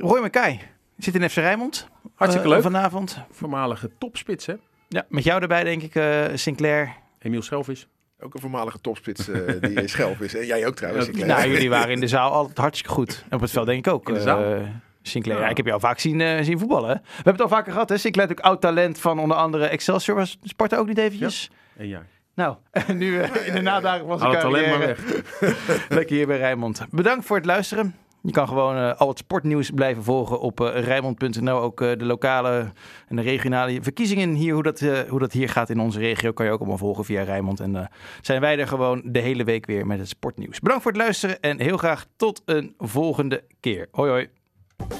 Roy 0.00 0.24
McKay 0.24 0.60
zit 0.98 1.14
in 1.14 1.30
FC 1.30 1.36
Rijnmond. 1.36 1.88
Hartstikke 2.14 2.48
leuk. 2.48 2.62
Vanavond. 2.62 3.18
Voormalige 3.30 3.90
topspits, 3.98 4.46
hè? 4.46 4.54
Ja, 4.88 5.04
met 5.08 5.24
jou 5.24 5.42
erbij 5.42 5.64
denk 5.64 5.82
ik, 5.82 5.94
eh, 5.94 6.24
Sinclair. 6.34 6.96
Emiel 7.18 7.42
Schelvis. 7.42 7.88
Ook 8.20 8.34
een 8.34 8.40
voormalige 8.40 8.80
topspits 8.80 9.28
eh, 9.28 9.40
die 9.60 9.72
in 9.72 9.84
is. 10.20 10.34
En 10.34 10.46
jij 10.46 10.66
ook 10.66 10.74
trouwens. 10.76 11.08
Ik 11.08 11.26
Nou, 11.26 11.48
jullie 11.48 11.70
waren 11.70 11.90
in 11.90 12.00
de 12.00 12.08
zaal 12.08 12.32
altijd 12.32 12.58
hartstikke 12.58 12.94
goed. 12.94 13.24
En 13.28 13.34
op 13.36 13.40
het 13.40 13.50
veld 13.50 13.66
denk 13.66 13.86
ik 13.86 13.92
ook. 13.92 14.08
In 14.08 14.14
de 14.14 14.20
zaal? 14.20 14.44
eh, 14.44 14.60
Sinclair. 15.02 15.38
Ja. 15.38 15.44
Ja. 15.44 15.50
ik 15.50 15.56
heb 15.56 15.66
jou 15.66 15.80
vaak 15.80 15.98
zien, 15.98 16.20
eh, 16.20 16.42
zien 16.42 16.58
voetballen. 16.58 16.88
hè. 16.88 16.94
We 16.94 17.10
hebben 17.14 17.32
het 17.32 17.42
al 17.42 17.48
vaker 17.48 17.72
gehad, 17.72 17.88
hè? 17.88 17.96
Sinclair 17.96 18.28
natuurlijk 18.28 18.54
oud 18.54 18.60
talent 18.60 18.98
van 18.98 19.18
onder 19.18 19.36
andere 19.36 19.66
Excelsior. 19.66 20.16
Was 20.16 20.38
Sparta 20.42 20.76
ook 20.76 20.86
niet 20.86 20.98
eventjes? 20.98 21.50
En 21.76 21.88
jij. 21.88 22.02
Nou, 22.34 22.56
en 22.70 22.96
nu 23.02 23.20
eh, 23.20 23.46
in 23.46 23.54
de 23.54 23.60
nadagen 23.60 24.06
van 24.06 24.18
zijn 24.18 24.34
Haal 24.34 24.52
het 24.52 24.52
talent 24.52 24.78
maar 24.78 24.86
weg. 24.86 25.88
Lekker 25.98 26.16
hier 26.16 26.26
bij 26.26 26.36
Rijnmond. 26.38 26.86
Bedankt 26.90 27.26
voor 27.26 27.36
het 27.36 27.46
luisteren. 27.46 27.94
Je 28.26 28.32
kan 28.32 28.48
gewoon 28.48 28.76
eh, 28.76 29.00
al 29.00 29.08
het 29.08 29.18
sportnieuws 29.18 29.70
blijven 29.70 30.02
volgen 30.02 30.40
op 30.40 30.60
eh 30.60 30.84
Rijnmond.nl. 30.84 31.60
Ook 31.60 31.78
de 31.78 32.04
lokale 32.04 32.72
en 33.08 33.16
de 33.16 33.22
regionale 33.22 33.82
verkiezingen 33.82 34.34
hier, 34.34 34.54
hoe 34.54 34.62
dat, 34.62 34.80
eh, 34.80 34.98
hoe 35.08 35.18
dat 35.18 35.32
hier 35.32 35.48
gaat 35.48 35.70
in 35.70 35.80
onze 35.80 35.98
regio, 35.98 36.32
kan 36.32 36.46
je 36.46 36.52
ook 36.52 36.58
allemaal 36.58 36.78
volgen 36.78 37.04
via 37.04 37.22
Rijnmond. 37.22 37.60
En 37.60 37.76
eh, 37.76 37.86
zijn 38.20 38.40
wij 38.40 38.58
er 38.58 38.68
gewoon 38.68 39.02
de 39.04 39.18
hele 39.18 39.44
week 39.44 39.66
weer 39.66 39.86
met 39.86 39.98
het 39.98 40.08
sportnieuws. 40.08 40.60
Bedankt 40.60 40.82
voor 40.82 40.92
het 40.92 41.00
luisteren 41.00 41.40
en 41.40 41.60
heel 41.60 41.76
graag 41.76 42.06
tot 42.16 42.42
een 42.44 42.74
volgende 42.78 43.44
keer. 43.60 43.88
Hoi 43.90 44.10
hoi. 44.10 44.28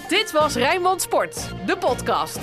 Dit 0.08 0.32
was 0.32 0.54
Rijnmond 0.54 1.02
Sport, 1.02 1.54
de 1.66 1.76
podcast. 1.76 2.40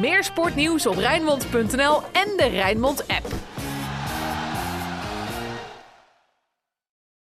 Meer 0.00 0.24
sportnieuws 0.24 0.86
op 0.86 0.96
Rijnmond.nl 0.96 2.02
en 2.12 2.36
de 2.36 2.48
Rijnmond 2.50 3.08
app. 3.08 3.55